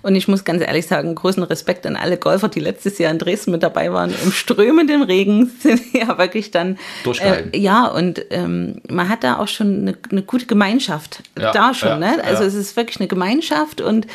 Und 0.02 0.14
ich 0.14 0.28
muss 0.28 0.44
ganz 0.44 0.62
ehrlich 0.62 0.86
sagen, 0.86 1.14
großen 1.14 1.42
Respekt 1.42 1.86
an 1.86 1.96
alle 1.96 2.16
Golfer, 2.16 2.48
die 2.48 2.60
letztes 2.60 2.98
Jahr 2.98 3.10
in 3.10 3.18
Dresden 3.18 3.50
mit 3.50 3.62
dabei 3.62 3.92
waren. 3.92 4.14
Im 4.24 4.32
strömenden 4.32 5.02
Regen 5.02 5.50
sind 5.60 5.80
ja 5.92 6.16
wirklich 6.18 6.50
dann. 6.50 6.78
Durchgehalten. 7.04 7.52
Äh, 7.52 7.58
ja, 7.58 7.86
und 7.86 8.24
ähm, 8.30 8.80
man 8.88 9.08
hat 9.08 9.24
da 9.24 9.38
auch 9.38 9.48
schon 9.48 9.82
eine, 9.82 9.98
eine 10.10 10.22
gute 10.22 10.46
Gemeinschaft. 10.46 11.22
Ja, 11.38 11.52
da 11.52 11.74
schon, 11.74 11.88
ja, 11.88 11.98
ne? 11.98 12.24
Also 12.24 12.42
ja. 12.42 12.48
es 12.48 12.54
ist 12.54 12.76
wirklich 12.76 13.00
eine 13.00 13.08
Gemeinschaft 13.08 13.80
und 13.80 14.06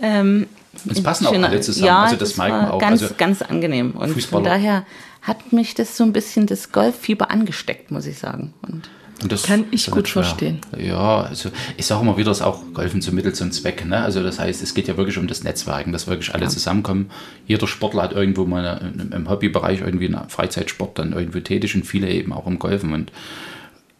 ähm, 0.00 0.46
es 0.88 1.02
passen 1.02 1.26
auch 1.26 1.32
alle 1.32 1.60
zusammen. 1.60 1.86
Ja, 1.86 2.02
also 2.04 2.16
das, 2.16 2.30
das 2.30 2.38
merkt 2.38 2.52
man 2.52 2.70
auch. 2.70 2.78
Ganz, 2.78 3.02
also 3.02 3.14
ganz 3.16 3.42
angenehm. 3.42 3.92
Und 3.92 4.12
Fußballer. 4.12 4.26
von 4.30 4.44
daher 4.44 4.86
hat 5.22 5.52
mich 5.52 5.74
das 5.74 5.96
so 5.96 6.04
ein 6.04 6.12
bisschen 6.12 6.46
das 6.46 6.72
Golffieber 6.72 7.30
angesteckt, 7.30 7.90
muss 7.90 8.06
ich 8.06 8.18
sagen. 8.18 8.54
Und 8.62 8.88
das 9.26 9.42
kann 9.42 9.64
ich 9.72 9.90
gut 9.90 10.08
verstehen. 10.08 10.60
Ja, 10.76 11.22
also 11.22 11.50
ich 11.76 11.86
sage 11.86 12.02
immer 12.02 12.16
wieder, 12.16 12.30
es 12.30 12.38
ist 12.38 12.44
auch 12.44 12.62
Golfen 12.72 13.02
zum 13.02 13.16
Mittel 13.16 13.32
zum 13.34 13.50
Zweck. 13.50 13.84
Ne? 13.84 14.00
Also 14.00 14.22
das 14.22 14.38
heißt, 14.38 14.62
es 14.62 14.74
geht 14.74 14.86
ja 14.86 14.96
wirklich 14.96 15.18
um 15.18 15.26
das 15.26 15.42
Netzwerken, 15.42 15.92
dass 15.92 16.06
wirklich 16.06 16.32
alle 16.34 16.44
ja. 16.44 16.48
zusammenkommen. 16.48 17.10
Jeder 17.46 17.66
Sportler 17.66 18.02
hat 18.02 18.12
irgendwo 18.12 18.44
mal 18.44 18.92
im 19.12 19.28
Hobbybereich 19.28 19.80
irgendwie 19.80 20.06
einen 20.06 20.28
Freizeitsport 20.28 20.98
dann 20.98 21.12
irgendwo 21.12 21.40
tätig 21.40 21.74
und 21.74 21.84
viele 21.84 22.08
eben 22.08 22.32
auch 22.32 22.46
im 22.46 22.60
Golfen. 22.60 22.92
Und 22.92 23.10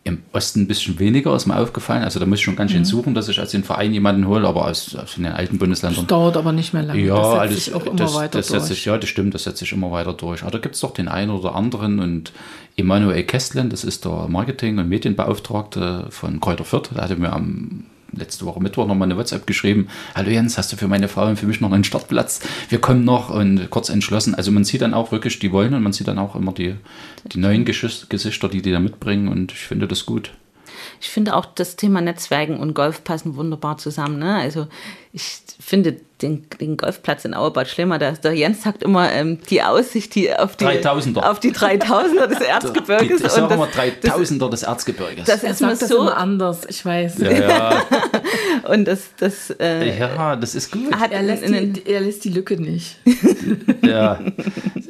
im 0.08 0.22
Osten 0.32 0.62
ein 0.62 0.66
bisschen 0.66 0.98
weniger, 0.98 1.34
ist 1.36 1.46
mir 1.46 1.56
aufgefallen. 1.56 2.02
Also 2.02 2.18
da 2.18 2.26
muss 2.26 2.38
ich 2.38 2.44
schon 2.44 2.56
ganz 2.56 2.72
schön 2.72 2.80
mhm. 2.80 2.86
suchen, 2.86 3.14
dass 3.14 3.28
ich 3.28 3.38
als 3.38 3.50
den 3.50 3.62
Verein 3.62 3.92
jemanden 3.92 4.26
hole, 4.26 4.48
aber 4.48 4.66
aus, 4.66 4.94
aus 4.96 5.14
den 5.14 5.26
alten 5.26 5.58
Bundesländern. 5.58 6.04
Das 6.04 6.08
dauert 6.08 6.36
aber 6.36 6.52
nicht 6.52 6.72
mehr 6.72 6.82
lange. 6.82 7.00
Ja, 7.00 7.14
das 7.14 7.26
setzt 7.26 7.40
alles, 7.40 7.64
sich 7.66 7.74
auch 7.74 7.86
immer 7.86 7.96
das, 7.96 8.14
weiter 8.14 8.38
das 8.38 8.48
durch. 8.48 8.62
Sich, 8.64 8.84
ja, 8.86 8.96
das 8.98 9.08
stimmt, 9.08 9.34
das 9.34 9.44
setzt 9.44 9.58
sich 9.58 9.72
immer 9.72 9.90
weiter 9.92 10.14
durch. 10.14 10.42
Aber 10.42 10.50
da 10.50 10.58
gibt 10.58 10.74
es 10.74 10.80
doch 10.80 10.94
den 10.94 11.08
einen 11.08 11.30
oder 11.30 11.54
anderen 11.54 12.00
und 12.00 12.32
Emanuel 12.76 13.22
Kästlen, 13.24 13.70
das 13.70 13.84
ist 13.84 14.04
der 14.04 14.28
Marketing- 14.28 14.78
und 14.78 14.88
Medienbeauftragte 14.88 16.06
von 16.10 16.40
Kräuter 16.40 16.64
Fürth, 16.64 16.90
der 16.94 17.04
hatte 17.04 17.16
mir 17.16 17.32
am 17.32 17.84
letzte 18.12 18.46
Woche 18.46 18.60
Mittwoch 18.60 18.86
nochmal 18.86 19.06
eine 19.06 19.16
WhatsApp 19.16 19.46
geschrieben. 19.46 19.88
Hallo 20.14 20.30
Jens, 20.30 20.58
hast 20.58 20.72
du 20.72 20.76
für 20.76 20.88
meine 20.88 21.08
Frau 21.08 21.26
und 21.26 21.38
für 21.38 21.46
mich 21.46 21.60
noch 21.60 21.72
einen 21.72 21.84
Startplatz? 21.84 22.40
Wir 22.68 22.80
kommen 22.80 23.04
noch 23.04 23.30
und 23.30 23.70
kurz 23.70 23.88
entschlossen. 23.88 24.34
Also 24.34 24.50
man 24.52 24.64
sieht 24.64 24.82
dann 24.82 24.94
auch 24.94 25.12
wirklich, 25.12 25.38
die 25.38 25.52
wollen 25.52 25.74
und 25.74 25.82
man 25.82 25.92
sieht 25.92 26.08
dann 26.08 26.18
auch 26.18 26.34
immer 26.34 26.52
die, 26.52 26.74
die 27.26 27.38
neuen 27.38 27.64
Gesichter, 27.64 28.48
die 28.48 28.62
die 28.62 28.72
da 28.72 28.80
mitbringen 28.80 29.28
und 29.28 29.52
ich 29.52 29.58
finde 29.58 29.88
das 29.88 30.06
gut 30.06 30.32
ich 31.00 31.08
finde 31.08 31.36
auch 31.36 31.46
das 31.46 31.76
Thema 31.76 32.00
Netzwerken 32.00 32.58
und 32.58 32.74
Golf 32.74 33.04
passen 33.04 33.36
wunderbar 33.36 33.78
zusammen. 33.78 34.18
Ne? 34.18 34.36
Also 34.36 34.66
ich 35.12 35.40
finde 35.60 36.00
den, 36.22 36.46
den 36.60 36.76
Golfplatz 36.76 37.24
in 37.24 37.34
Auerbad 37.34 37.68
schlimmer. 37.68 37.98
Der, 37.98 38.12
der 38.12 38.32
Jens 38.32 38.62
sagt 38.62 38.82
immer 38.82 39.10
ähm, 39.12 39.38
die 39.50 39.62
Aussicht 39.62 40.14
die 40.14 40.34
auf, 40.34 40.56
die, 40.56 40.64
3000er. 40.64 41.20
auf 41.20 41.40
die 41.40 41.52
3000er 41.52 42.26
des 42.26 42.40
Erzgebirges. 42.48 43.20
Ich 43.20 43.30
sage 43.30 43.54
immer 43.54 43.66
3000er 43.68 44.50
des 44.50 44.62
Erzgebirges. 44.62 45.24
Das, 45.26 45.42
ist 45.42 45.60
mir 45.60 45.76
so 45.76 46.04
das 46.04 46.14
anders, 46.14 46.66
ich 46.68 46.84
weiß. 46.84 47.18
Ja, 47.18 47.30
ja. 47.30 47.82
und 48.68 48.86
das, 48.86 49.10
das, 49.18 49.50
äh, 49.60 49.98
ja, 49.98 50.36
das 50.36 50.54
ist 50.54 50.72
gut. 50.72 50.90
er, 51.10 51.22
lässt 51.22 51.48
die, 51.48 51.82
er 51.86 52.00
lässt 52.00 52.24
die 52.24 52.30
Lücke 52.30 52.60
nicht. 52.60 52.96
ja, 53.82 54.18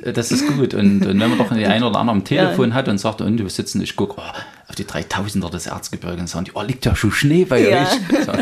das 0.03 0.33
ist 0.33 0.47
gut. 0.47 0.75
Und, 0.75 1.07
und 1.07 1.21
wenn 1.21 1.31
man 1.31 1.39
doch 1.39 1.53
die 1.55 1.67
eine 1.67 1.87
oder 1.87 1.99
andere 1.99 2.17
am 2.17 2.25
Telefon 2.25 2.71
ja. 2.71 2.75
hat 2.75 2.89
und 2.89 2.99
sagt, 2.99 3.21
und 3.21 3.39
wir 3.39 3.49
sitzen, 3.51 3.81
ich 3.83 3.97
gucke, 3.97 4.17
oh, 4.19 4.58
auf 4.69 4.75
die 4.75 4.85
3000er 4.85 5.51
des 5.51 5.67
Erzgebirges 5.67 6.35
und 6.35 6.55
oh, 6.55 6.63
liegt 6.63 6.85
ja 6.85 6.95
schon 6.95 7.11
Schnee 7.11 7.45
bei 7.45 7.69
ja. 7.69 7.83
euch. 7.83 7.89
So. 8.29 8.33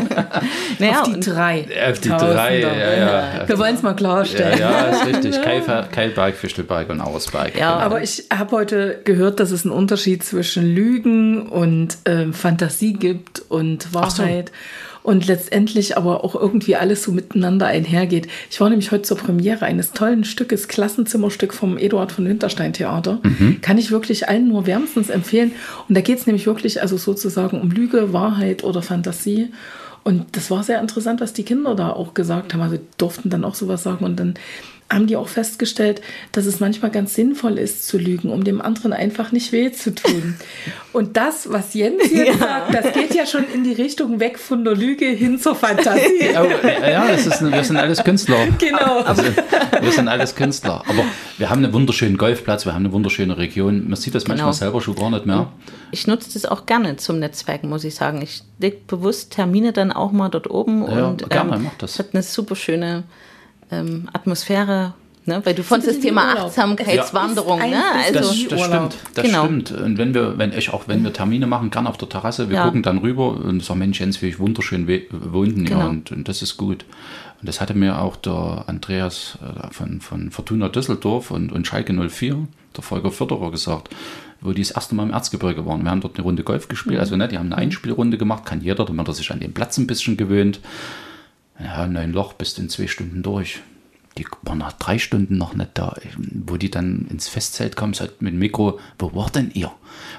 Naja, 0.79 1.01
auf 1.01 1.13
die 1.13 1.19
drei. 1.19 1.67
Auf 1.89 1.99
die 1.99 2.09
drei, 2.09 2.59
ja, 2.59 2.95
ja. 2.97 3.47
Wir 3.47 3.57
wollen 3.57 3.75
es 3.75 3.83
mal 3.83 3.95
klarstellen. 3.95 4.59
Ja, 4.59 4.71
ja, 4.71 4.85
ist 4.89 5.05
richtig. 5.05 5.41
Keilberg, 5.41 6.35
Fichtelberg 6.35 6.89
und 6.89 6.99
Auersberg. 6.99 7.57
Ja, 7.57 7.77
aber 7.77 8.01
ich 8.01 8.25
habe 8.33 8.51
heute 8.51 8.99
gehört, 9.05 9.39
dass 9.39 9.51
es 9.51 9.63
einen 9.63 9.73
Unterschied 9.73 10.23
zwischen 10.23 10.65
Lügen 10.65 11.47
und 11.47 11.97
äh, 12.03 12.33
Fantasie 12.33 12.93
gibt 12.93 13.39
und 13.49 13.93
Wahrheit. 13.93 14.49
So 14.49 14.53
und 15.07 15.25
letztendlich 15.25 15.95
aber 15.95 16.25
auch 16.25 16.35
irgendwie 16.35 16.75
alles 16.75 17.01
so 17.01 17.13
miteinander 17.13 17.65
einhergeht. 17.65 18.27
Ich 18.51 18.59
war 18.59 18.69
nämlich 18.69 18.91
heute 18.91 19.03
zur 19.03 19.15
Premiere 19.15 19.63
eines 19.63 19.91
tollen 19.91 20.25
Stückes, 20.25 20.67
Klassenzimmerstück 20.67 21.53
vom 21.53 21.77
Eduard 21.77 22.11
von 22.11 22.27
Winterstein 22.27 22.73
Theater. 22.73 23.21
Mhm. 23.23 23.61
Kann 23.61 23.77
ich 23.77 23.89
wirklich 23.89 24.27
allen 24.27 24.49
nur 24.49 24.67
wärmstens 24.67 25.09
empfehlen. 25.09 25.53
Und 25.87 25.95
da 25.95 26.01
geht 26.01 26.17
es 26.17 26.27
nämlich 26.27 26.45
wirklich 26.45 26.81
also 26.81 26.97
sozusagen 26.97 27.61
um 27.61 27.71
Lüge, 27.71 28.11
Wahrheit 28.11 28.65
oder 28.65 28.81
Fantasie. 28.81 29.47
Und 30.03 30.25
das 30.33 30.51
war 30.51 30.61
sehr 30.63 30.81
interessant, 30.81 31.21
was 31.21 31.31
die 31.31 31.43
Kinder 31.43 31.73
da 31.73 31.91
auch 31.91 32.13
gesagt 32.13 32.53
haben. 32.53 32.61
Also 32.61 32.77
durften 32.97 33.29
dann 33.29 33.45
auch 33.45 33.55
sowas 33.55 33.83
sagen. 33.83 34.03
Und 34.03 34.19
dann 34.19 34.33
haben 34.89 35.07
die 35.07 35.17
auch 35.17 35.27
festgestellt, 35.27 36.01
dass 36.31 36.45
es 36.45 36.59
manchmal 36.59 36.91
ganz 36.91 37.13
sinnvoll 37.13 37.57
ist 37.57 37.87
zu 37.87 37.97
lügen, 37.97 38.29
um 38.29 38.43
dem 38.43 38.61
anderen 38.61 38.93
einfach 38.93 39.31
nicht 39.31 39.51
weh 39.51 39.71
zu 39.71 39.93
tun. 39.93 40.35
Und 40.93 41.17
das, 41.17 41.51
was 41.51 41.73
Jens 41.73 42.03
hier 42.05 42.27
ja. 42.27 42.37
sagt, 42.37 42.73
das 42.73 42.93
geht 42.93 43.13
ja 43.13 43.25
schon 43.25 43.43
in 43.53 43.63
die 43.63 43.73
Richtung 43.73 44.19
weg 44.19 44.39
von 44.39 44.63
der 44.63 44.75
Lüge 44.75 45.05
hin 45.05 45.39
zur 45.39 45.55
Fantasie. 45.55 46.27
Oh, 46.37 46.67
ja, 46.67 47.07
das 47.07 47.25
ist, 47.25 47.41
wir 47.41 47.63
sind 47.63 47.77
alles 47.77 48.03
Künstler. 48.03 48.47
Genau. 48.59 48.99
Also, 49.01 49.23
wir 49.81 49.91
sind 49.91 50.07
alles 50.07 50.35
Künstler. 50.35 50.83
Aber 50.87 51.03
wir 51.37 51.49
haben 51.49 51.63
einen 51.63 51.73
wunderschönen 51.73 52.17
Golfplatz, 52.17 52.65
wir 52.65 52.73
haben 52.73 52.85
eine 52.85 52.93
wunderschöne 52.93 53.37
Region. 53.37 53.87
Man 53.87 53.95
sieht 53.95 54.13
das 54.13 54.27
manchmal 54.27 54.51
genau. 54.51 54.57
selber 54.57 54.81
schon 54.81 54.95
gar 54.95 55.09
nicht 55.09 55.25
mehr. 55.25 55.51
Ich 55.91 56.05
nutze 56.05 56.31
das 56.33 56.45
auch 56.45 56.65
gerne 56.65 56.97
zum 56.97 57.19
Netzwerken, 57.19 57.69
muss 57.69 57.83
ich 57.83 57.95
sagen. 57.95 58.21
Ich 58.21 58.43
lege 58.59 58.77
bewusst 58.87 59.31
Termine 59.31 59.73
dann 59.73 59.91
auch 59.91 60.11
mal 60.11 60.29
dort 60.29 60.49
oben 60.49 60.83
ja, 60.83 61.07
und 61.07 61.27
gerne, 61.29 61.55
ähm, 61.55 61.63
mach 61.63 61.75
das. 61.79 61.97
hat 61.97 62.09
eine 62.13 62.21
super 62.21 62.55
schöne 62.55 63.03
ähm, 63.71 64.09
Atmosphäre. 64.13 64.93
Ne? 65.25 65.41
Weil 65.43 65.55
du 65.55 65.61
von 65.61 65.81
das 65.81 65.99
Thema 65.99 66.35
Achtsamkeitswanderung, 66.35 67.59
ja. 67.59 67.67
ne? 67.67 67.83
Also 68.05 68.19
das, 68.19 68.47
das 68.47 68.61
stimmt, 68.61 68.95
das 69.13 69.25
genau. 69.25 69.43
stimmt. 69.43 69.71
Und 69.73 69.97
wenn 69.97 70.13
wir, 70.13 70.37
wenn 70.37 70.53
ich 70.53 70.71
auch, 70.71 70.87
wenn 70.87 71.03
wir 71.03 71.11
Termine 71.11 71.47
machen, 71.47 71.69
kann 71.69 71.85
auf 71.85 71.97
der 71.97 72.07
Terrasse, 72.07 72.47
wir 72.47 72.55
ja. 72.55 72.63
gucken 72.63 72.81
dann 72.81 72.99
rüber 72.99 73.31
und 73.31 73.61
sagen, 73.61 73.79
Mensch, 73.79 73.99
Jens, 73.99 74.21
wie 74.21 74.27
ich 74.27 74.39
wunderschön 74.39 74.87
wohnen 75.11 75.65
genau. 75.65 75.79
ja, 75.79 75.87
und, 75.87 76.13
und 76.13 76.29
das 76.29 76.41
ist 76.41 76.55
gut. 76.55 76.85
Und 77.41 77.49
das 77.49 77.59
hatte 77.59 77.73
mir 77.73 77.99
auch 77.99 78.15
der 78.15 78.63
Andreas 78.67 79.37
äh, 79.41 79.73
von, 79.73 79.99
von 79.99 80.31
Fortuna 80.31 80.69
Düsseldorf 80.69 81.29
und, 81.29 81.51
und 81.51 81.67
Schalke 81.67 81.93
04, 81.93 82.47
der 82.77 82.83
Volker 82.83 83.11
Förderer, 83.11 83.51
gesagt, 83.51 83.93
wo 84.39 84.53
die 84.53 84.61
das 84.61 84.71
erste 84.71 84.95
Mal 84.95 85.03
im 85.03 85.11
Erzgebirge 85.11 85.65
waren. 85.65 85.83
Wir 85.83 85.91
haben 85.91 86.01
dort 86.01 86.15
eine 86.15 86.23
Runde 86.23 86.43
Golf 86.43 86.69
gespielt, 86.69 86.95
mhm. 86.95 87.01
also 87.01 87.17
ne, 87.17 87.27
die 87.27 87.37
haben 87.37 87.47
eine 87.47 87.57
Einspielrunde 87.57 88.17
gemacht, 88.17 88.45
kann 88.45 88.61
jeder, 88.61 88.85
damit 88.85 89.07
er 89.09 89.13
sich 89.13 89.29
an 89.29 89.41
den 89.41 89.53
Platz 89.53 89.77
ein 89.77 89.87
bisschen 89.87 90.15
gewöhnt. 90.15 90.61
Ja, 91.59 91.87
neun 91.87 92.13
Loch 92.13 92.33
bist 92.33 92.59
in 92.59 92.69
zwei 92.69 92.87
Stunden 92.87 93.23
durch. 93.23 93.61
Die 94.17 94.25
waren 94.41 94.57
nach 94.57 94.73
drei 94.73 94.97
Stunden 94.97 95.37
noch 95.37 95.53
nicht 95.53 95.71
da. 95.75 95.95
Wo 96.17 96.57
die 96.57 96.71
dann 96.71 97.07
ins 97.09 97.27
Festzelt 97.27 97.75
kamen, 97.75 97.93
sagt 97.93 98.21
mit 98.21 98.33
dem 98.33 98.39
Mikro, 98.39 98.79
wo 98.97 99.13
war 99.13 99.29
denn 99.29 99.51
ihr? 99.53 99.71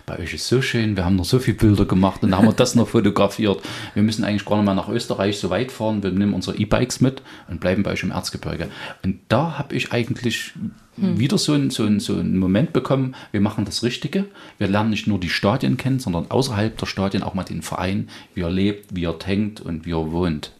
Bei 0.06 0.18
euch 0.18 0.34
ist 0.34 0.46
so 0.46 0.62
schön, 0.62 0.96
wir 0.96 1.04
haben 1.04 1.16
noch 1.16 1.24
so 1.24 1.38
viele 1.40 1.56
Bilder 1.56 1.84
gemacht 1.84 2.22
und 2.22 2.30
dann 2.30 2.38
haben 2.38 2.48
wir 2.48 2.52
das 2.52 2.74
noch 2.76 2.88
fotografiert. 2.88 3.60
Wir 3.94 4.02
müssen 4.02 4.24
eigentlich 4.24 4.44
gar 4.44 4.56
nicht 4.56 4.66
mehr 4.66 4.74
nach 4.74 4.88
Österreich 4.88 5.38
so 5.38 5.50
weit 5.50 5.72
fahren. 5.72 6.02
Wir 6.02 6.12
nehmen 6.12 6.34
unsere 6.34 6.56
E-Bikes 6.56 7.00
mit 7.00 7.22
und 7.48 7.60
bleiben 7.60 7.82
bei 7.82 7.92
euch 7.92 8.02
im 8.04 8.12
Erzgebirge. 8.12 8.68
Und 9.02 9.18
da 9.28 9.58
habe 9.58 9.74
ich 9.74 9.92
eigentlich 9.92 10.52
hm. 10.96 11.18
wieder 11.18 11.38
so 11.38 11.52
einen, 11.52 11.70
so, 11.70 11.84
einen, 11.84 11.98
so 11.98 12.14
einen 12.14 12.38
Moment 12.38 12.72
bekommen, 12.72 13.16
wir 13.32 13.40
machen 13.40 13.64
das 13.64 13.82
Richtige. 13.82 14.26
Wir 14.58 14.68
lernen 14.68 14.90
nicht 14.90 15.08
nur 15.08 15.18
die 15.18 15.28
Stadien 15.28 15.76
kennen, 15.76 15.98
sondern 15.98 16.30
außerhalb 16.30 16.76
der 16.78 16.86
Stadien 16.86 17.24
auch 17.24 17.34
mal 17.34 17.44
den 17.44 17.62
Verein, 17.62 18.08
wie 18.34 18.42
er 18.42 18.50
lebt, 18.50 18.94
wie 18.94 19.04
er 19.04 19.14
denkt 19.14 19.60
und 19.60 19.86
wie 19.86 19.92
er 19.92 20.12
wohnt 20.12 20.52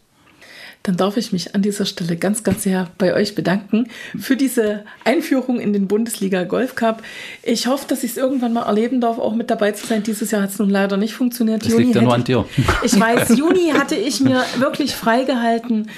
dann 0.83 0.95
darf 0.95 1.17
ich 1.17 1.33
mich 1.33 1.55
an 1.55 1.61
dieser 1.61 1.85
Stelle 1.85 2.15
ganz, 2.15 2.43
ganz 2.43 2.63
sehr 2.63 2.87
bei 2.97 3.13
euch 3.13 3.35
bedanken 3.35 3.89
für 4.17 4.37
diese 4.37 4.85
Einführung 5.03 5.59
in 5.59 5.73
den 5.73 5.87
Bundesliga 5.87 6.45
Golf 6.45 6.75
Cup. 6.75 7.03
Ich 7.43 7.67
hoffe, 7.67 7.85
dass 7.87 8.03
ich 8.03 8.11
es 8.11 8.17
irgendwann 8.17 8.53
mal 8.53 8.63
erleben 8.63 9.01
darf, 9.01 9.19
auch 9.19 9.35
mit 9.35 9.49
dabei 9.49 9.73
zu 9.73 9.85
sein. 9.85 10.03
Dieses 10.03 10.31
Jahr 10.31 10.41
hat 10.41 10.51
es 10.51 10.59
nun 10.59 10.69
leider 10.69 10.95
nicht 10.95 11.13
funktioniert. 11.13 11.63
Das 11.63 11.71
Juni 11.71 11.83
liegt 11.83 11.95
ja 11.95 12.01
nur 12.01 12.13
an 12.13 12.23
dir. 12.23 12.45
Ich 12.81 12.97
weiß, 12.97 13.29
Juni 13.37 13.71
hatte 13.77 13.95
ich 13.95 14.21
mir 14.21 14.43
wirklich 14.57 14.95
freigehalten. 14.95 15.89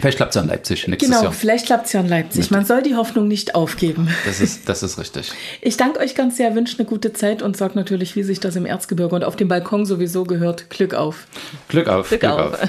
Vielleicht 0.00 0.16
klappt 0.16 0.30
es 0.30 0.36
ja 0.36 0.42
in 0.42 0.48
Leipzig 0.48 0.88
nächstes 0.88 1.08
genau, 1.08 1.22
Jahr. 1.22 1.30
Genau, 1.30 1.40
vielleicht 1.40 1.66
klappt 1.66 1.86
es 1.86 1.92
ja 1.92 2.00
in 2.00 2.08
Leipzig. 2.08 2.50
Man 2.50 2.64
soll 2.64 2.82
die 2.82 2.96
Hoffnung 2.96 3.28
nicht 3.28 3.54
aufgeben. 3.54 4.08
Das 4.26 4.40
ist, 4.40 4.68
das 4.68 4.82
ist 4.82 4.98
richtig. 4.98 5.30
Ich 5.60 5.76
danke 5.76 6.00
euch 6.00 6.16
ganz 6.16 6.36
sehr, 6.36 6.54
wünsche 6.54 6.78
eine 6.78 6.86
gute 6.86 7.12
Zeit 7.12 7.42
und 7.42 7.56
sage 7.56 7.74
natürlich, 7.76 8.16
wie 8.16 8.24
sich 8.24 8.40
das 8.40 8.56
im 8.56 8.66
Erzgebirge 8.66 9.14
und 9.14 9.22
auf 9.22 9.36
dem 9.36 9.46
Balkon 9.46 9.86
sowieso 9.86 10.24
gehört. 10.24 10.68
Glück 10.68 10.94
auf. 10.94 11.26
Glück 11.68 11.88
auf. 11.88 12.08
Glück, 12.08 12.20
Glück 12.20 12.32
auf. 12.32 12.54
auf. 12.54 12.68